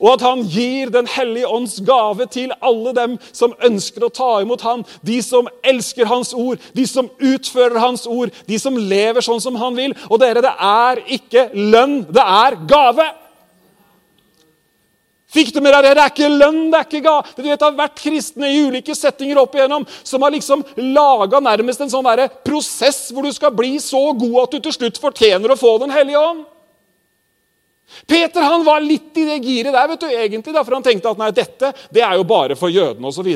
[0.00, 4.30] Og at han gir Den hellige ånds gave til alle dem som ønsker å ta
[4.42, 4.84] imot ham.
[5.02, 9.56] De som elsker hans ord, de som utfører hans ord, de som lever sånn som
[9.60, 9.94] han vil.
[10.10, 13.06] Og dere, det er ikke lønn, det er gave.
[15.36, 15.94] Fikk du med deg det?
[15.98, 17.16] Det er ikke lønn, det er ikke ga.
[17.36, 20.62] Du vet, Det har vært kristne i ulike settinger opp igjennom som har liksom
[20.94, 22.08] laga nærmest en sånn
[22.46, 25.90] prosess hvor du skal bli så god at du til slutt fortjener å få Den
[25.90, 26.44] hellige ånd.
[28.06, 31.12] Peter han var litt i det giret der, vet du, egentlig, da, for han tenkte
[31.12, 33.28] at nei, dette det er jo bare for jødene osv.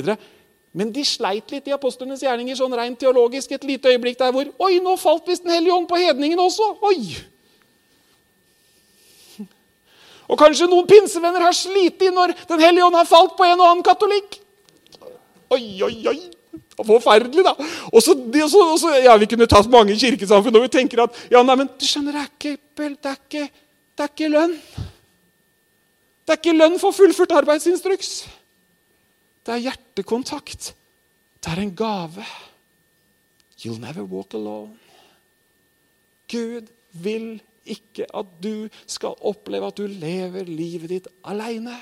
[0.77, 4.51] Men de sleit litt i apostlenes gjerninger sånn rent teologisk et lite øyeblikk der hvor
[4.67, 6.69] Oi, nå falt visst Den hellige ånd på hedningen også!
[6.87, 7.01] Oi!
[10.31, 13.59] Og kanskje noen pinsevenner har slitt i når Den hellige ånd har falt på en
[13.59, 14.39] og annen katolikk.
[15.51, 16.21] Oi, oi, oi.
[16.81, 17.57] Forferdelig, da.
[17.91, 18.15] Og så,
[19.03, 22.15] ja, Vi kunne tatt mange kirkesamfunn og vi tenker at ja, nei, men du skjønner,
[22.15, 23.49] det er ikke, det er ikke,
[24.01, 24.55] det er ikke lønn.
[26.25, 28.13] Det er ikke lønn for fullført arbeidsinstruks.
[29.45, 30.71] Det er hjertekontakt.
[31.37, 32.25] Det er en gave.
[33.61, 34.73] You'll never walk alone.
[36.33, 41.77] Gud vil ikke at du skal oppleve at du lever livet ditt aleine.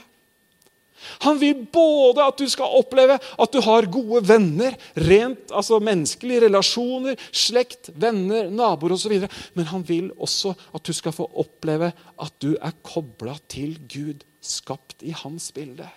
[1.24, 4.76] Han vil både at du skal oppleve at du har gode venner,
[5.08, 9.14] rent altså menneskelige relasjoner, slekt, venner, naboer osv.
[9.54, 14.26] Men han vil også at du skal få oppleve at du er kobla til Gud,
[14.44, 15.88] skapt i hans bilde.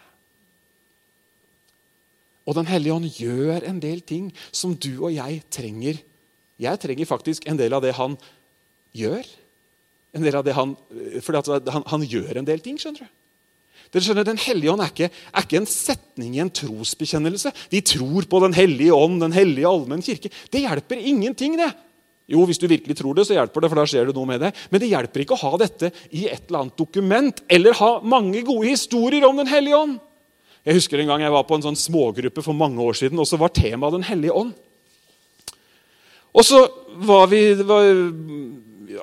[2.50, 6.02] Og Den hellige ånd gjør en del ting som du og jeg trenger.
[6.62, 8.18] Jeg trenger faktisk en del av det han
[8.98, 9.26] gjør.
[10.18, 10.74] En del av det han,
[11.24, 12.80] for han, han gjør en del ting.
[12.82, 13.21] skjønner du.
[13.92, 17.52] Dere skjønner, Den hellige ånd er ikke, er ikke, en setning i en trosbekjennelse.
[17.72, 20.32] De tror på Den hellige ånd, Den hellige allmenn kirke.
[20.52, 21.72] Det hjelper ingenting, det.
[22.32, 24.40] Jo, hvis du virkelig tror det, så hjelper det, for da skjer det noe med
[24.46, 24.54] det.
[24.72, 28.46] Men det hjelper ikke å ha dette i et eller annet dokument eller ha mange
[28.48, 30.00] gode historier om Den hellige ånd.
[30.64, 33.28] Jeg husker en gang jeg var på en sånn smågruppe for mange år siden, og
[33.28, 34.54] så var temaet Den hellige ånd.
[36.32, 36.62] Og så
[37.04, 37.90] var vi var,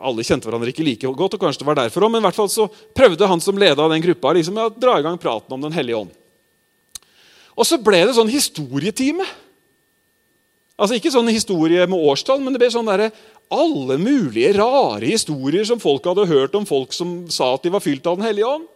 [0.00, 2.38] Alle kjente hverandre ikke like godt, og kanskje det var derfor òg, men i hvert
[2.38, 5.64] fall så prøvde han som leda den gruppa, liksom, å dra i gang praten om
[5.64, 6.14] Den hellige ånd.
[7.58, 9.26] Og så ble det sånn historietime.
[10.78, 13.08] Altså Ikke sånn historie med årstall, men det ble sånn der,
[13.50, 17.82] alle mulige rare historier som folk hadde hørt om folk som sa at de var
[17.82, 18.68] fylt av Den hellige ånd.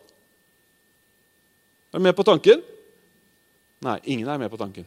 [1.92, 2.62] Er du med på tanken?
[3.84, 4.86] Nei, ingen er med på tanken.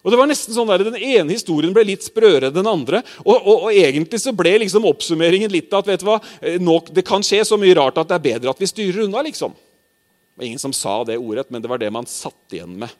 [0.00, 3.02] Og det var nesten sånn der, Den ene historien ble litt sprøere enn den andre.
[3.24, 6.78] Og, og, og, egentlig så ble liksom oppsummeringen litt at vet du hva, eh, nå,
[6.94, 9.24] det kan skje så mye rart at det er bedre at vi styrer unna.
[9.26, 9.52] liksom.
[9.52, 12.92] Det var ingen som sa det ordrett, men det var det man satt igjen med.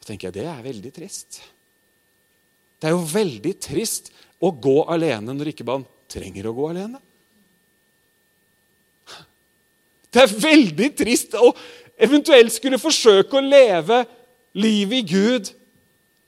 [0.00, 1.42] Så tenker jeg, Det er veldig trist.
[2.78, 7.02] Det er jo veldig trist å gå alene når ikke man trenger å gå alene.
[10.08, 11.50] Det er veldig trist å
[12.00, 14.04] eventuelt skulle forsøke å leve
[14.56, 15.50] livet i Gud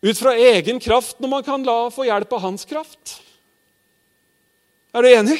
[0.00, 3.18] ut fra egen kraft når man kan la få hjelp av hans kraft.
[4.96, 5.38] Er du enig?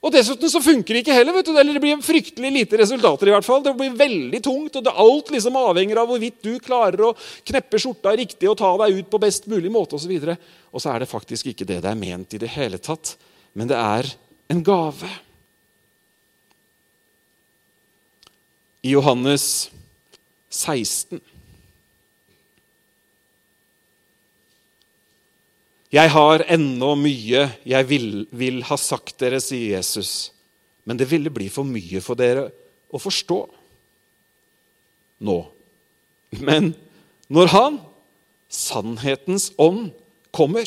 [0.00, 1.34] Og Dessuten så funker det ikke heller.
[1.36, 3.28] vet du, eller Det blir fryktelig lite resultater.
[3.28, 3.62] i hvert fall.
[3.62, 7.78] Det blir veldig tungt, og det alt liksom avhenger av hvorvidt du klarer å kneppe
[7.78, 10.10] skjorta riktig og ta deg ut på best mulig måte osv.
[10.10, 10.36] Og, så
[10.72, 13.16] og så er det faktisk ikke det det er ment i det hele tatt,
[13.52, 14.08] men det er
[14.48, 15.08] en gave.
[18.82, 19.70] I Johannes
[20.48, 21.20] 16
[25.90, 30.30] Jeg har ennå mye jeg vil, vil, ha sagt dere, sier Jesus.
[30.86, 32.46] Men det ville bli for mye for dere
[32.90, 33.40] å forstå
[35.26, 35.40] nå.
[36.38, 36.72] Men
[37.30, 37.80] når Han,
[38.50, 39.90] sannhetens ånd,
[40.30, 40.66] kommer,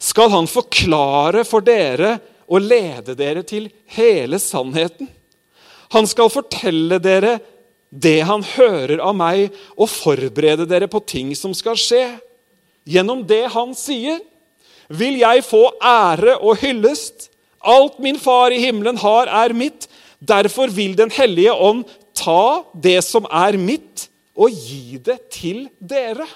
[0.00, 2.16] skal Han forklare for dere
[2.50, 5.08] og lede dere til hele sannheten.
[5.92, 7.38] Han skal fortelle dere
[7.90, 12.04] det han hører av meg, og forberede dere på ting som skal skje.
[12.86, 14.20] Gjennom det han sier,
[14.90, 17.28] vil jeg få ære og hyllest.
[17.60, 19.86] Alt min far i himmelen har, er mitt.
[20.20, 21.84] Derfor vil Den hellige ånd
[22.16, 26.26] ta det som er mitt, og gi det til dere.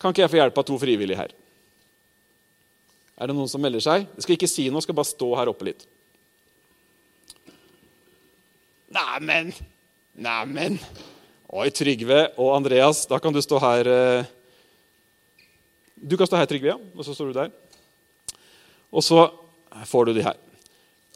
[0.00, 1.32] Kan ikke jeg få hjelp av to frivillige her?
[3.16, 4.04] Er det noen som melder seg?
[4.12, 5.86] Jeg skal ikke si noe, jeg skal bare stå her oppe litt.
[8.92, 9.50] Neimen
[10.14, 10.76] Neimen
[11.56, 13.88] Oi, Trygve og Andreas, da kan du stå her.
[13.88, 14.35] eh.
[15.96, 16.76] Du kan stå her, Trygve, ja.
[16.96, 17.52] Og så står du der.
[18.92, 19.26] Og så
[19.88, 20.36] får du de her.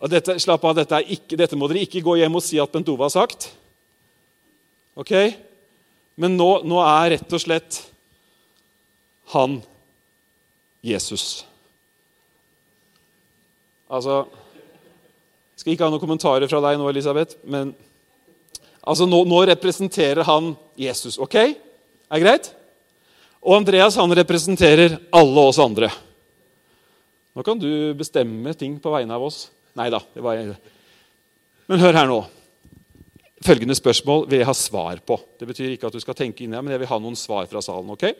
[0.00, 2.72] Og dette, slapp av, dette, ikke, dette må dere ikke gå hjem og si at
[2.72, 3.50] Bent Ove har sagt.
[4.96, 5.12] Ok?
[6.20, 7.82] Men nå, nå er rett og slett
[9.34, 9.60] han
[10.84, 11.44] Jesus.
[13.90, 14.24] Altså
[15.58, 17.74] Skal ikke ha noen kommentarer fra deg nå, Elisabeth, men
[18.80, 21.18] altså, nå, nå representerer han Jesus.
[21.20, 21.36] Ok?
[21.36, 22.50] Er det greit?
[23.40, 25.88] Og Andreas han representerer alle oss andre.
[27.36, 29.46] Nå kan du bestemme ting på vegne av oss.
[29.78, 30.00] Nei da.
[30.14, 30.40] det var
[31.70, 32.20] Men hør her nå.
[33.40, 35.16] Følgende spørsmål vil jeg ha svar på.
[35.40, 37.46] Det betyr ikke at du skal tenke inni deg, men jeg vil ha noen svar
[37.48, 37.94] fra salen.
[37.94, 38.10] ok?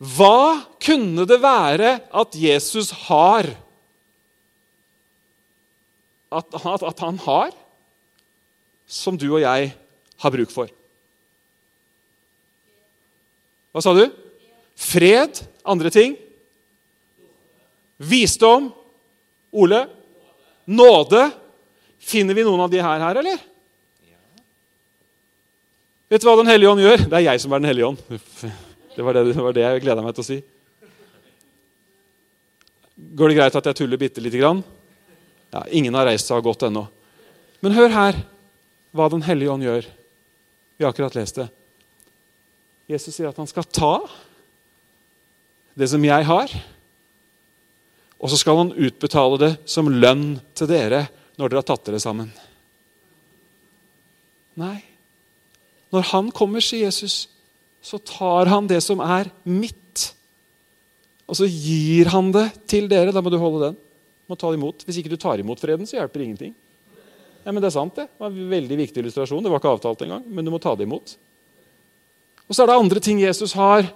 [0.00, 3.46] Hva kunne det være at Jesus har
[6.30, 7.54] at, at, at han har,
[8.90, 9.70] som du og jeg
[10.24, 10.72] har bruk for?
[13.70, 14.04] Hva sa du?
[14.76, 15.42] Fred.
[15.62, 16.16] Andre ting?
[18.00, 18.70] Visdom.
[19.50, 19.84] Ole?
[20.64, 21.28] Nåde.
[22.00, 23.46] Finner vi noen av de her, her eller?
[26.10, 27.04] Vet du hva Den hellige ånd gjør?
[27.06, 28.02] Det er jeg som er Den hellige ånd.
[28.90, 30.36] Det var det, det, var det jeg gleda meg til å si.
[33.16, 34.64] Går det greit at jeg tuller bitte lite grann?
[35.54, 36.82] Ja, ingen har reist seg og gått ennå.
[37.62, 38.18] Men hør her
[38.90, 39.86] hva Den hellige ånd gjør.
[40.76, 41.46] Vi har akkurat lest det.
[42.90, 43.94] Jesus sier at han skal ta
[45.78, 46.52] det som jeg har,
[48.20, 51.06] og så skal han utbetale det som lønn til dere
[51.40, 52.32] når dere har tatt dere sammen.
[54.60, 54.80] Nei.
[55.94, 57.30] Når han kommer, sier Jesus,
[57.80, 60.10] så tar han det som er mitt,
[61.30, 63.14] og så gir han det til dere.
[63.14, 63.78] Da må du holde den.
[63.78, 64.84] Du må ta det imot.
[64.84, 66.54] Hvis ikke du tar imot freden, så hjelper det ingenting.
[67.46, 68.10] Ja, men Det er sant, det.
[68.10, 69.42] Det var en veldig viktig illustrasjon.
[69.42, 71.16] Det var ikke avtalt engang, men du må ta det imot.
[72.50, 73.86] Og så er det andre ting Jesus har.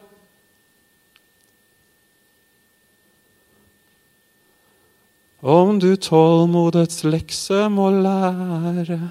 [5.42, 9.10] Om du tålmodets lekse må lære Jeg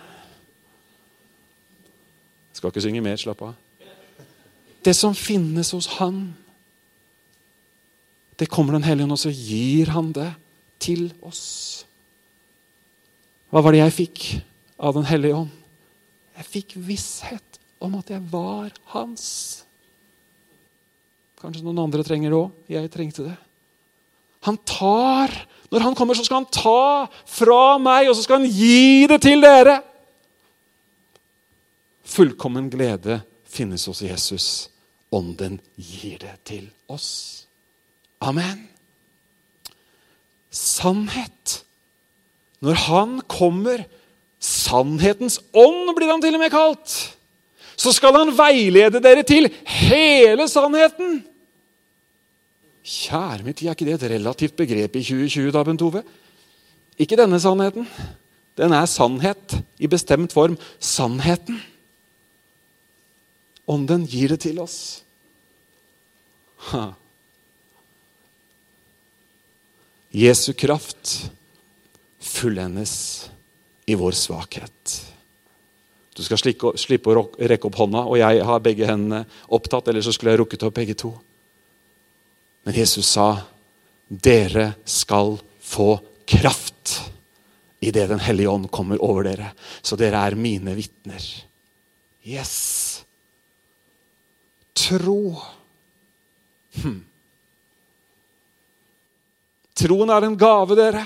[2.57, 3.53] Skal ikke synge mer, slapp av.
[4.83, 6.33] Det som finnes hos Han,
[8.39, 10.31] det kommer Den hellige ånd, og så gir Han det
[10.79, 11.85] til oss.
[13.51, 14.41] Hva var det jeg fikk
[14.79, 15.51] av Den hellige ånd?
[16.39, 17.52] Jeg fikk visshet
[17.83, 19.25] om at jeg var hans.
[21.43, 22.51] Kanskje noen andre trenger det òg.
[22.71, 23.35] Jeg trengte det.
[24.47, 25.31] Han tar
[25.73, 29.17] Når han kommer, så skal han ta fra meg, og så skal han gi det
[29.25, 29.79] til dere.
[32.05, 34.45] Fullkommen glede finnes hos Jesus.
[35.09, 37.47] Ånden gir det til oss.
[38.21, 38.67] Amen.
[40.53, 41.63] Sannhet.
[42.61, 43.87] Når han kommer,
[44.37, 47.12] sannhetens ånd blir han til og med kalt,
[47.75, 51.21] så skal han veilede dere til hele sannheten.
[52.83, 56.03] Kjære mitt, er ikke det et relativt begrep i 2020, da, Bent Ove?
[56.99, 57.87] Ikke denne sannheten.
[58.59, 60.57] Den er sannhet i bestemt form.
[60.79, 61.61] Sannheten.
[63.67, 65.03] Ånden gir det til oss.
[66.69, 66.91] Ha.
[70.13, 71.31] Jesu kraft
[72.21, 72.93] fullendes
[73.87, 74.99] i vår svakhet.
[76.13, 79.23] Du skal slippe å rekke opp hånda, og jeg har begge hendene
[79.53, 79.87] opptatt.
[79.89, 81.13] Eller så skulle jeg rukket opp begge to.
[82.63, 83.41] Men Jesus sa,
[84.07, 87.09] 'Dere skal få kraft'
[87.83, 89.51] idet Den hellige ånd kommer over dere.
[89.81, 91.23] Så dere er mine vitner.
[92.23, 93.03] Yes.
[94.73, 95.35] Tro.
[96.79, 97.01] Hm.
[99.73, 101.03] Troen er en gave, dere.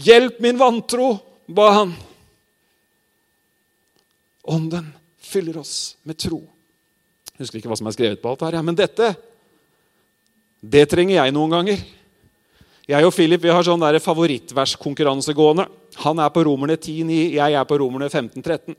[0.00, 1.12] Hjelp min vantro,
[1.46, 1.94] ba han.
[4.50, 6.40] Ånden fyller oss med tro.
[7.34, 9.12] Jeg husker ikke hva som er skrevet på alt her, men dette
[10.60, 11.82] det trenger jeg noen ganger.
[12.90, 15.64] Jeg og Philip vi har sånn favorittverskonkurranse gående.
[16.04, 18.76] Han er på Romerne 10,9, jeg er på Romerne 15,13.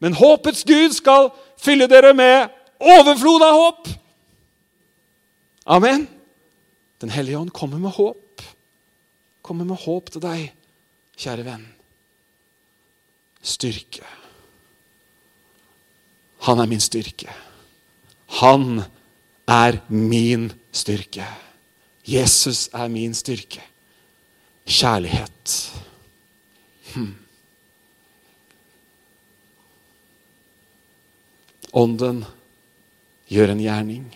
[0.00, 1.28] Men håpets Gud skal
[1.60, 2.48] fylle dere med
[2.80, 3.90] overflod av håp.
[5.76, 6.08] Amen.
[7.00, 8.18] Den hellige ånd kommer med håp.
[9.50, 10.42] Kommer med håp til deg,
[11.18, 11.64] kjære venn.
[13.42, 14.04] Styrke.
[16.46, 17.34] Han er min styrke.
[18.38, 18.84] Han
[19.50, 21.26] er min styrke.
[22.06, 23.64] Jesus er min styrke.
[24.70, 25.56] Kjærlighet.
[26.92, 27.10] Hm.
[31.74, 32.22] Ånden
[33.26, 34.06] gjør en gjerning.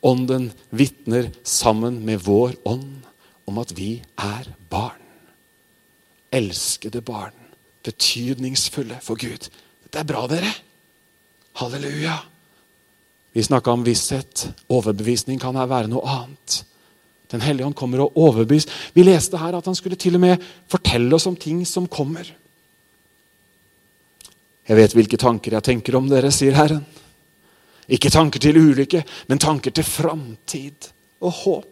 [0.00, 3.09] Ånden vitner sammen med vår ånd
[3.50, 4.98] om at vi er barn.
[6.32, 7.34] Elskede barn.
[7.82, 9.48] Betydningsfulle for Gud.
[9.84, 10.50] Dette er bra, dere.
[11.58, 12.16] Halleluja.
[13.32, 14.48] Vi snakka om visshet.
[14.70, 16.60] Overbevisning kan her være noe annet.
[17.30, 18.70] Den hellige ånd kommer og overbevist.
[18.94, 22.26] Vi leste her at han skulle til og med fortelle oss om ting som kommer.
[24.66, 26.82] Jeg vet hvilke tanker jeg tenker om dere, sier Herren.
[27.90, 30.90] Ikke tanker til ulykke, men tanker til framtid
[31.22, 31.69] og håp.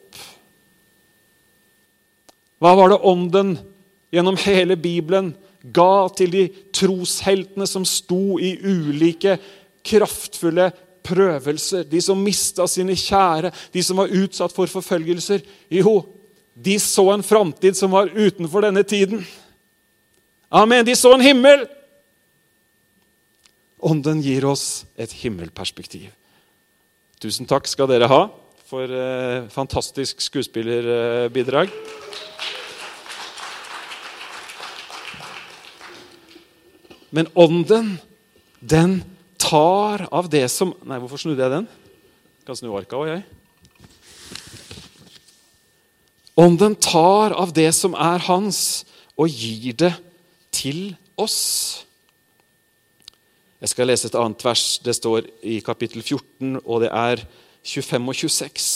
[2.58, 3.54] Hva var det Ånden
[4.14, 5.32] gjennom hele Bibelen
[5.62, 6.44] ga til de
[6.74, 9.36] trosheltene som sto i ulike
[9.86, 10.70] kraftfulle
[11.06, 11.86] prøvelser?
[11.86, 15.44] De som mista sine kjære, de som var utsatt for forfølgelser.
[15.70, 16.00] Jo,
[16.58, 19.22] de så en framtid som var utenfor denne tiden.
[20.50, 20.86] Amen.
[20.86, 21.66] De så en himmel
[23.78, 26.08] Ånden gir oss et himmelperspektiv.
[27.22, 28.24] Tusen takk skal dere ha
[28.66, 31.70] for eh, fantastisk skuespillerbidrag.
[37.10, 37.96] Men ånden,
[38.60, 39.00] den
[39.40, 41.68] tar av det som Nei, hvorfor snudde jeg den?
[42.44, 43.22] Kan snu arka òg, jeg.
[46.38, 48.84] Ånden tar av det som er hans,
[49.18, 49.94] og gir det
[50.54, 51.84] til oss.
[53.58, 54.78] Jeg skal lese et annet vers.
[54.78, 57.24] Det står i kapittel 14, og det er
[57.66, 58.68] 25 og 26.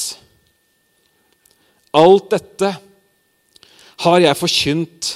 [1.95, 2.73] Alt dette
[4.03, 5.13] har jeg forkynt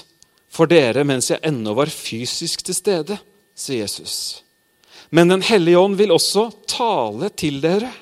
[0.56, 3.18] for dere mens jeg ennå var fysisk til stede,
[3.56, 4.42] sier Jesus.
[5.12, 7.92] Men Den hellige ånd vil også tale til dere.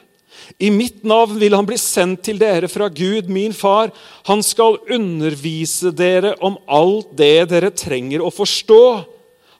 [0.61, 3.90] I mitt navn vil han bli sendt til dere fra Gud, min far.
[4.28, 8.84] Han skal undervise dere om alt det dere trenger å forstå.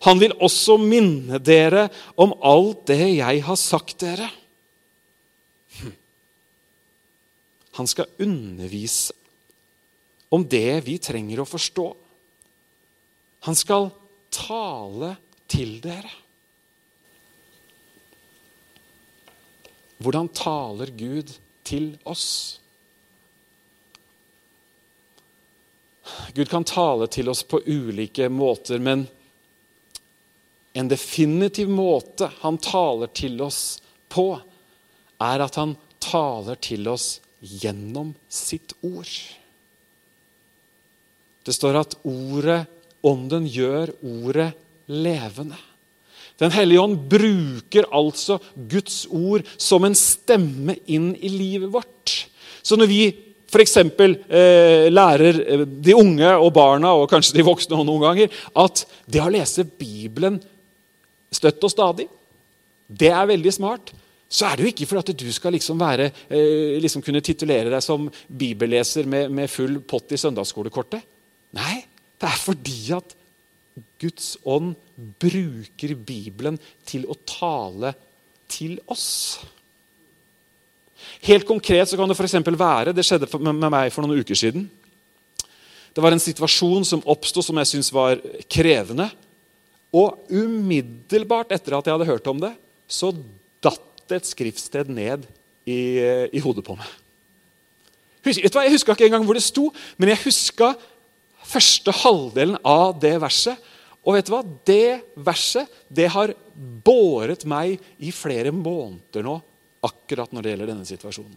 [0.05, 1.89] Han vil også minne dere
[2.21, 4.29] om alt det jeg har sagt dere.
[5.81, 5.95] Hm.
[7.81, 9.17] Han skal undervise
[10.35, 11.89] om det vi trenger å forstå.
[13.45, 13.91] Han skal
[14.33, 15.15] tale
[15.53, 16.13] til dere.
[20.05, 21.33] Hvordan taler Gud
[21.65, 22.29] til oss?
[26.35, 29.07] Gud kan tale til oss på ulike måter, men
[30.75, 33.79] en definitiv måte han taler til oss
[34.11, 34.27] på,
[35.23, 39.13] er at han taler til oss gjennom sitt ord.
[41.45, 42.65] Det står at ordet,
[43.05, 44.53] ånden, gjør ordet
[44.91, 45.59] levende.
[46.41, 52.17] Den hellige ånd bruker altså Guds ord som en stemme inn i livet vårt.
[52.65, 53.03] Så når vi
[53.55, 53.77] f.eks.
[53.79, 59.23] Eh, lærer eh, de unge og barna, og kanskje de voksne noen ganger, at det
[59.23, 60.41] å lese Bibelen
[61.35, 62.09] støtt og stadig.
[62.87, 63.95] Det er veldig smart.
[64.27, 67.71] Så er det jo ikke for at du skal liksom, være, eh, liksom kunne titulere
[67.71, 71.05] deg som bibelleser med, med full pott i søndagsskolekortet.
[71.55, 71.77] Nei,
[72.21, 73.15] det er fordi at
[74.01, 74.75] Guds ånd
[75.21, 77.95] bruker Bibelen til å tale
[78.51, 79.43] til oss.
[81.25, 82.37] Helt konkret så kan det f.eks.
[82.55, 84.69] være Det skjedde med meg for noen uker siden.
[85.95, 88.19] Det var en situasjon som oppsto som jeg syntes var
[88.51, 89.09] krevende.
[89.95, 92.51] Og umiddelbart etter at jeg hadde hørt om det,
[92.91, 93.13] så
[93.63, 95.23] datt det et skriftsted ned
[95.65, 96.03] i,
[96.35, 96.89] i hodet på meg.
[98.25, 98.41] Husk?
[98.43, 99.69] Jeg huska ikke engang hvor det sto,
[100.01, 100.73] men jeg huska
[101.55, 103.73] første halvdelen av det verset.
[104.05, 104.43] Og vet du hva?
[104.45, 109.39] Det verset det har båret meg i flere måneder nå,
[109.85, 111.37] akkurat når det gjelder denne situasjonen.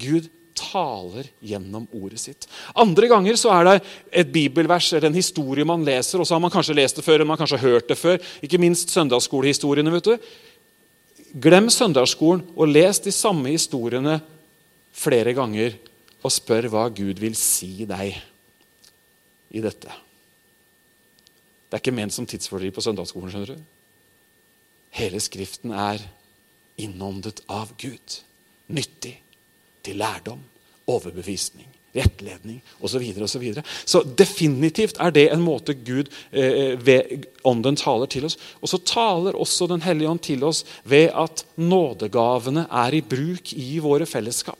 [0.00, 0.30] Gud
[0.60, 2.46] taler gjennom ordet sitt.
[2.78, 3.74] Andre ganger så er det
[4.22, 7.20] et bibelvers eller en historie man leser, og så har man kanskje lest det før,
[7.20, 8.20] eller man kanskje hørt det før.
[8.44, 9.92] Ikke minst søndagsskolehistoriene.
[9.92, 10.30] vet du.
[11.40, 14.18] Glem søndagsskolen og les de samme historiene
[14.92, 15.76] flere ganger
[16.20, 18.16] og spør hva Gud vil si deg
[19.50, 19.90] i dette.
[21.70, 23.30] Det er ikke ment som tidsfordriv på søndagsskolen.
[23.30, 23.66] skjønner du.
[24.98, 26.02] Hele Skriften er
[26.80, 28.20] innåndet av Gud.
[28.70, 29.14] Nyttig
[29.86, 30.42] til lærdom,
[30.90, 32.92] overbevisning, rettledning osv.
[32.92, 33.64] Så, videre, og så, videre.
[33.86, 38.36] så definitivt er det en måte Gud eh, ved Ånden taler til oss.
[38.60, 43.54] Og så taler også Den hellige ånd til oss ved at nådegavene er i bruk
[43.54, 44.58] i våre fellesskap.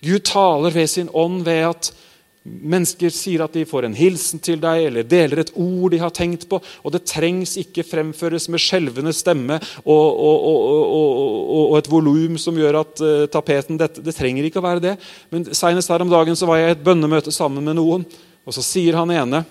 [0.00, 1.92] Gud taler ved sin ånd ved at
[2.40, 6.12] Mennesker sier at de får en hilsen til deg eller deler et ord de har
[6.16, 6.56] tenkt på.
[6.56, 12.56] og Det trengs ikke fremføres med skjelvende stemme og, og, og, og et volum som
[12.56, 14.94] gjør at uh, tapeten det, det, trenger ikke å være det.
[15.28, 18.08] Men Senest her om dagen så var jeg i et bønnemøte sammen med noen.
[18.48, 19.44] og Så sier han ene,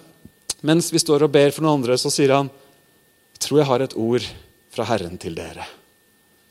[0.65, 2.49] mens vi står og ber for noen andre, så sier han
[3.37, 4.25] jeg tror jeg har et ord
[4.73, 5.63] fra Herren til dere.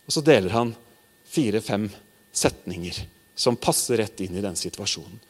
[0.06, 0.70] Og så deler han
[1.28, 1.90] fire-fem
[2.30, 3.02] setninger
[3.38, 5.20] som passer rett inn i den situasjonen.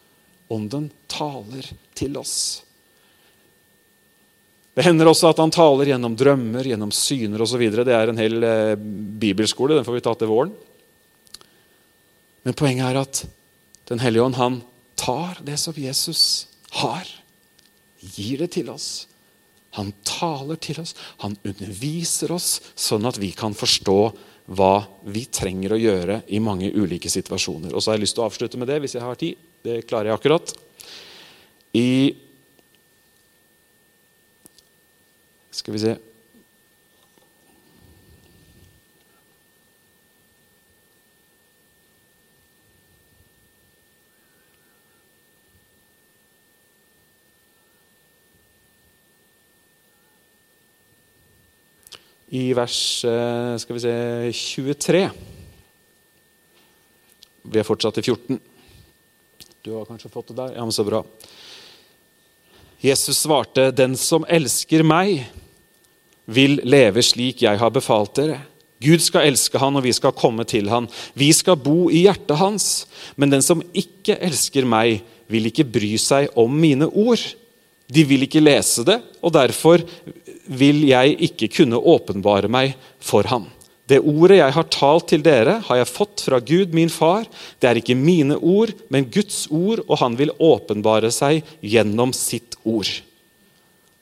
[0.49, 1.67] Ånden taler
[1.99, 2.63] til oss.
[4.73, 7.65] Det hender også at han taler gjennom drømmer, gjennom syner osv.
[7.75, 8.79] Det er en hel eh,
[9.21, 9.77] bibelskole.
[9.77, 10.55] Den får vi ta til våren.
[12.47, 13.27] Men poenget er at
[13.89, 14.57] Den hellige ånd han
[15.01, 16.47] tar det som Jesus
[16.77, 17.09] har,
[18.01, 19.07] gir det til oss.
[19.79, 20.93] Han taler til oss,
[21.25, 23.97] han underviser oss, sånn at vi kan forstå
[24.49, 24.81] hva
[25.13, 27.75] vi trenger å gjøre i mange ulike situasjoner.
[27.75, 29.37] Og så har jeg lyst til å avslutte med det, hvis jeg har tid.
[29.65, 30.55] Det klarer jeg akkurat.
[31.77, 31.91] I
[35.59, 35.97] Skal vi se
[52.29, 53.93] I vers eh, skal vi se,
[54.37, 55.03] 23
[57.49, 58.37] Vi er fortsatt i 14.
[59.65, 60.53] Du har kanskje fått det der?
[60.59, 61.03] Ja, men så bra.
[62.81, 65.25] Jesus svarte, 'Den som elsker meg'
[66.29, 68.39] vil leve slik jeg har befalt dere.
[68.79, 70.87] Gud skal elske han, og vi skal komme til han.
[71.19, 72.87] Vi skal bo i hjertet hans.
[73.17, 77.25] Men den som ikke elsker meg, vil ikke bry seg om mine ord.
[77.89, 79.85] De vil ikke lese det, og derfor
[80.49, 83.47] vil jeg ikke kunne åpenbare meg for ham.
[83.89, 87.25] Det ordet jeg har talt til dere, har jeg fått fra Gud, min far.
[87.57, 92.59] Det er ikke mine ord, men Guds ord, og han vil åpenbare seg gjennom sitt
[92.69, 92.91] ord.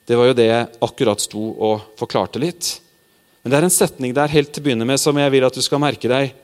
[0.06, 2.76] Det var jo det jeg akkurat sto og forklarte litt.
[3.42, 5.54] Men det er en setning der helt til å begynne med som jeg vil at
[5.54, 6.34] du skal merke deg.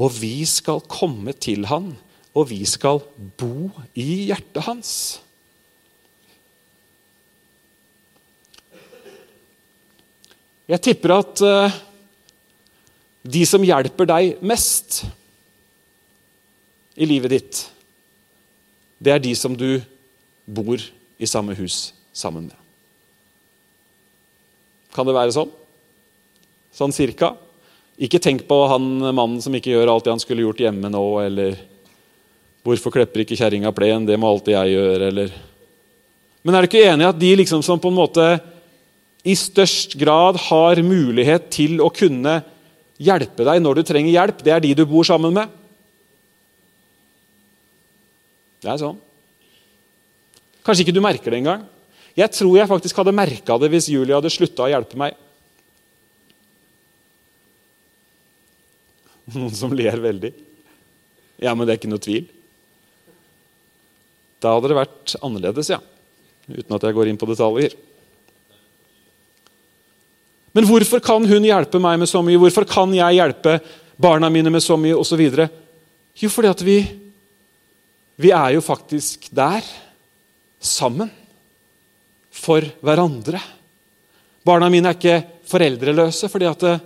[0.00, 1.90] Og vi skal komme til han,
[2.32, 3.02] og vi skal
[3.40, 4.92] bo i hjertet hans.
[10.68, 11.76] Jeg tipper at uh,
[13.24, 15.02] de som hjelper deg mest
[16.98, 17.60] i livet ditt,
[18.98, 19.78] det er de som du
[20.44, 20.82] bor
[21.18, 22.56] i samme hus sammen med.
[24.92, 25.50] Kan det være sånn?
[26.74, 27.32] Sånn cirka?
[27.98, 31.04] Ikke tenk på han mannen som ikke gjør alt det han skulle gjort hjemme nå,
[31.24, 31.58] eller
[32.68, 34.04] 'Hvorfor klepper ikke kjerringa plen?
[34.04, 35.30] Det må alltid jeg gjøre', eller
[36.44, 38.24] Men er du ikke enig i at de liksom som på en måte
[39.28, 42.40] i størst grad har mulighet til å kunne
[42.98, 45.52] hjelpe deg når du trenger hjelp, det er de du bor sammen med?
[48.58, 48.96] Det er sånn.
[50.66, 51.66] Kanskje ikke du merker det engang.
[52.18, 55.14] Jeg tror jeg faktisk hadde merka det hvis Julie hadde slutta å hjelpe meg.
[59.36, 60.32] Noen som ler veldig.
[61.38, 62.26] Ja, men det er ikke noe tvil.
[64.42, 65.78] Da hadde det vært annerledes, ja.
[66.48, 67.76] Uten at jeg går inn på detaljer.
[70.58, 72.38] Men hvorfor kan hun hjelpe meg med så mye?
[72.42, 73.60] Hvorfor kan jeg hjelpe
[73.94, 74.96] barna mine med så mye?
[74.98, 75.46] Og så videre?
[76.18, 76.80] jo, fordi at vi,
[78.18, 79.62] vi er jo faktisk der
[80.58, 81.12] sammen
[82.34, 83.38] for hverandre.
[84.42, 86.82] Barna mine er ikke foreldreløse fordi at eh,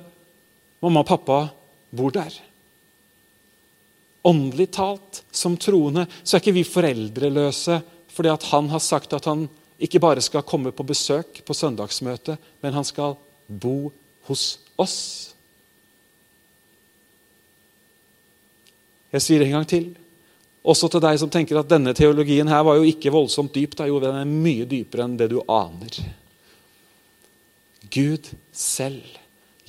[0.84, 1.40] mamma og pappa
[1.96, 2.36] bor der.
[4.28, 7.80] Åndelig talt, som troende, så er ikke vi foreldreløse
[8.12, 9.48] fordi at han har sagt at han
[9.80, 13.16] ikke bare skal komme på besøk på søndagsmøte, men han skal
[13.60, 13.92] bo
[14.28, 14.46] hos
[14.80, 14.98] oss.
[19.12, 19.90] Jeg sier det en gang til.
[20.62, 23.74] Også til deg som tenker at denne teologien her var jo ikke voldsomt dyp.
[23.78, 23.88] Da.
[23.90, 25.98] Jo, den er mye dypere enn det du aner.
[27.92, 29.18] Gud selv.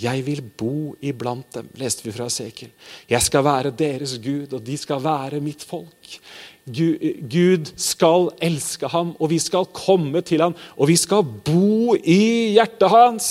[0.03, 2.71] Jeg vil bo iblant dem, leste vi fra Sekel.
[3.09, 6.17] Jeg skal være deres Gud, og de skal være mitt folk.
[6.66, 12.55] Gud skal elske ham, og vi skal komme til ham, og vi skal bo i
[12.55, 13.28] hjertet hans.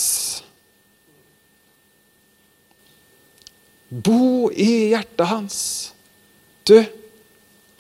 [3.88, 5.56] Bo i hjertet hans.
[6.68, 6.76] Du,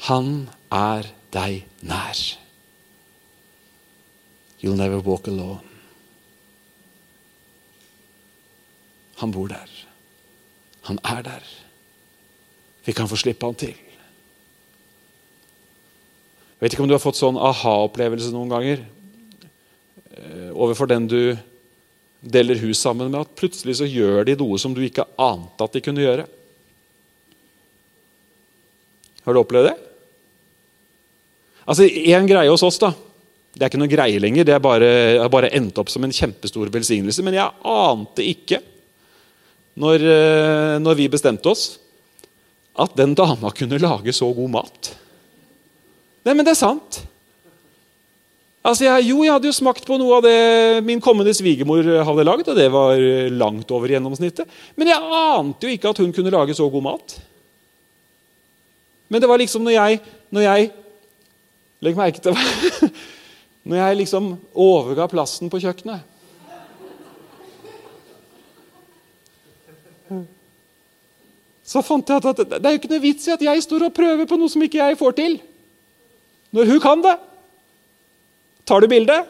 [0.08, 2.24] han er deg nær.
[4.62, 5.60] You'll never walk alone.
[9.20, 9.68] Han bor der.
[10.88, 11.44] Han er der.
[12.86, 13.74] Vi kan få slippe han til.
[16.62, 18.84] Jeg vet ikke om du har fått sånn aha-opplevelse noen ganger
[20.14, 21.34] eh, overfor den du
[22.22, 25.74] deler hus sammen med, at plutselig så gjør de noe som du ikke ante at
[25.74, 26.28] de kunne gjøre.
[29.26, 29.74] Har du opplevd det?
[31.66, 32.92] Altså, Én greie hos oss, da.
[33.50, 34.46] Det er ikke noe greie lenger.
[34.46, 34.94] Det har bare,
[35.34, 37.26] bare endt opp som en kjempestor velsignelse.
[37.26, 38.62] Men jeg ante ikke,
[39.82, 41.72] når, eh, når vi bestemte oss,
[42.78, 44.94] at den dama kunne lage så god mat.
[46.22, 47.02] Nei, men det er sant.
[48.62, 52.26] Altså, jeg, Jo, jeg hadde jo smakt på noe av det min kommende svigermor hadde
[52.28, 53.00] lagd, og det var
[53.34, 54.46] langt over gjennomsnittet.
[54.78, 57.16] Men jeg ante jo ikke at hun kunne lage så god mat.
[59.10, 60.00] Men det var liksom når jeg,
[60.32, 60.70] når jeg
[61.82, 62.36] Legg merke til
[63.68, 66.08] Når jeg liksom overga plassen på kjøkkenet
[71.66, 73.94] Så fant jeg at det er jo ikke noe vits i at jeg står og
[73.96, 75.36] prøver på noe som ikke jeg får til.
[76.52, 77.16] Når hun kan det.
[78.68, 79.28] Tar du bildet?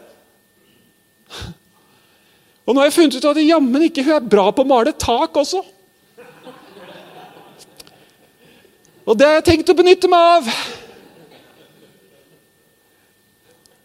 [2.66, 4.92] Og nå har jeg funnet ut at jammen ikke hun er bra på å male
[4.94, 5.62] tak også.
[9.02, 10.50] Og det har jeg tenkt å benytte meg av.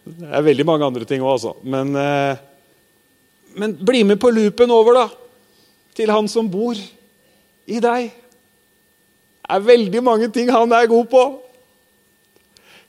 [0.08, 1.56] Det er veldig mange andre ting òg, altså.
[1.66, 2.38] Men, eh,
[3.58, 5.08] men bli med på loopen over, da.
[5.98, 8.08] Til han som bor i deg.
[8.12, 11.24] Det er veldig mange ting han er god på.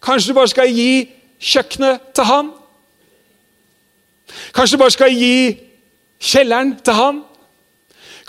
[0.01, 2.51] Kanskje du bare skal gi kjøkkenet til han?
[4.55, 5.57] Kanskje du bare skal gi
[6.19, 7.23] kjelleren til han?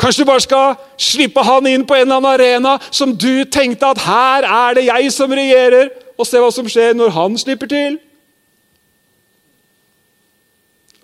[0.01, 3.87] Kanskje du bare skal slippe han inn på en eller annen arena som du tenkte
[3.87, 7.69] at her er det jeg som regjerer, og se hva som skjer når han slipper
[7.69, 7.99] til?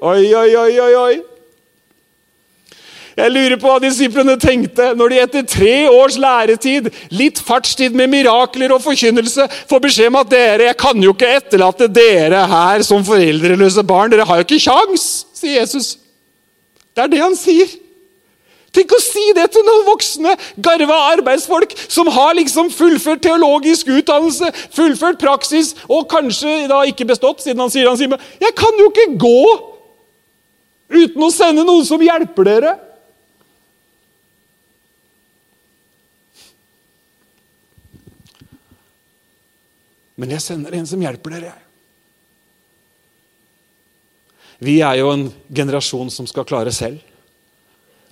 [0.01, 1.15] Oi, oi, oi, oi, oi.
[3.17, 8.11] Jeg lurer på hva disiplene tenkte når de etter tre års læretid, litt fartstid med
[8.13, 12.85] mirakler og forkynnelse, får beskjed om at dere, jeg kan jo ikke etterlate dere her
[12.85, 14.13] som foreldreløse barn.
[14.13, 15.95] Dere har jo ikke kjangs, sier Jesus.
[16.93, 17.73] Det er det han sier.
[18.77, 24.51] Tenk å si det til noen voksne, garva arbeidsfolk som har liksom fullført teologisk utdannelse,
[24.77, 28.91] fullført praksis og kanskje da ikke bestått, siden han sier han sier, Jeg kan jo
[28.93, 29.41] ikke gå
[30.93, 32.75] uten å sende noen som hjelper dere.
[40.17, 41.53] Men jeg sender en som hjelper dere.
[44.65, 47.03] Vi er jo en generasjon som skal klare selv.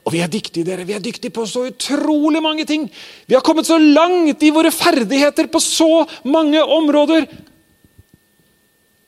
[0.04, 0.84] Og vi er dyktige, dere.
[0.84, 2.90] Vi er dyktige på så utrolig mange ting.
[3.24, 7.28] Vi har kommet så langt i våre ferdigheter på så mange områder.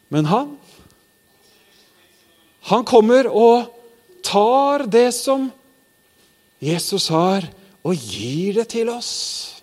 [0.09, 0.57] Men han
[2.66, 3.68] Han kommer og
[4.26, 5.53] tar det som
[6.59, 7.47] Jesus har,
[7.86, 9.55] og gir det til oss.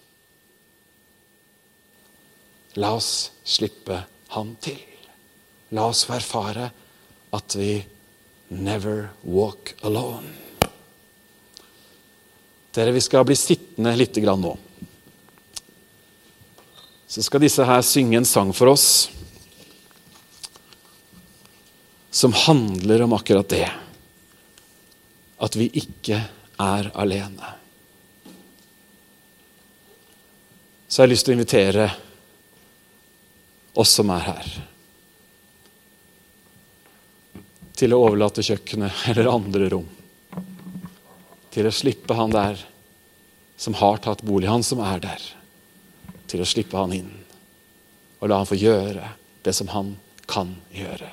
[2.81, 3.99] La oss slippe
[4.33, 4.79] han til.
[5.73, 6.69] La oss få erfare
[7.33, 7.75] at vi
[8.53, 10.29] never walk alone.
[12.73, 14.55] Dere, Vi skal bli sittende litt grann nå.
[17.07, 18.87] Så skal disse her synge en sang for oss
[22.13, 23.67] som handler om akkurat det.
[25.37, 26.17] At vi ikke
[26.61, 27.53] er alene.
[30.87, 31.87] Så jeg har lyst til å invitere
[33.73, 34.51] oss som er her,
[37.73, 39.89] til å overlate kjøkkenet eller andre rom.
[41.53, 42.61] Til å slippe han der
[43.57, 45.27] som har tatt bolig, han som er der.
[46.29, 47.11] Til å slippe han inn
[48.23, 49.03] og la han få gjøre
[49.43, 49.89] det som han
[50.31, 51.09] kan gjøre.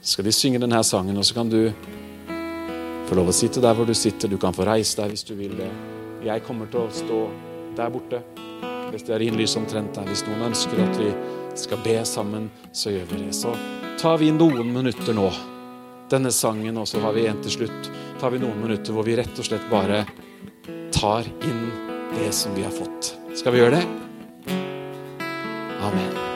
[0.00, 1.68] Så skal vi synge denne sangen, og så kan du
[3.10, 4.32] få lov å sitte der hvor du sitter.
[4.32, 5.68] Du kan få reise deg hvis du vil det.
[6.24, 7.20] Jeg kommer til å stå
[7.76, 8.22] der borte.
[8.90, 10.08] Hvis det er innlys omtrent der.
[10.08, 11.12] Hvis noen ønsker at vi
[11.58, 13.34] skal be sammen, så gjør vi det.
[13.36, 13.54] Så
[14.00, 15.28] tar vi noen minutter nå,
[16.12, 17.92] denne sangen, og så har vi en til slutt.
[18.20, 20.04] tar vi noen minutter hvor vi rett og slett bare
[20.94, 21.64] tar inn
[22.14, 23.14] det som vi har fått.
[23.34, 23.86] Skal vi gjøre det?
[25.82, 26.31] Amen.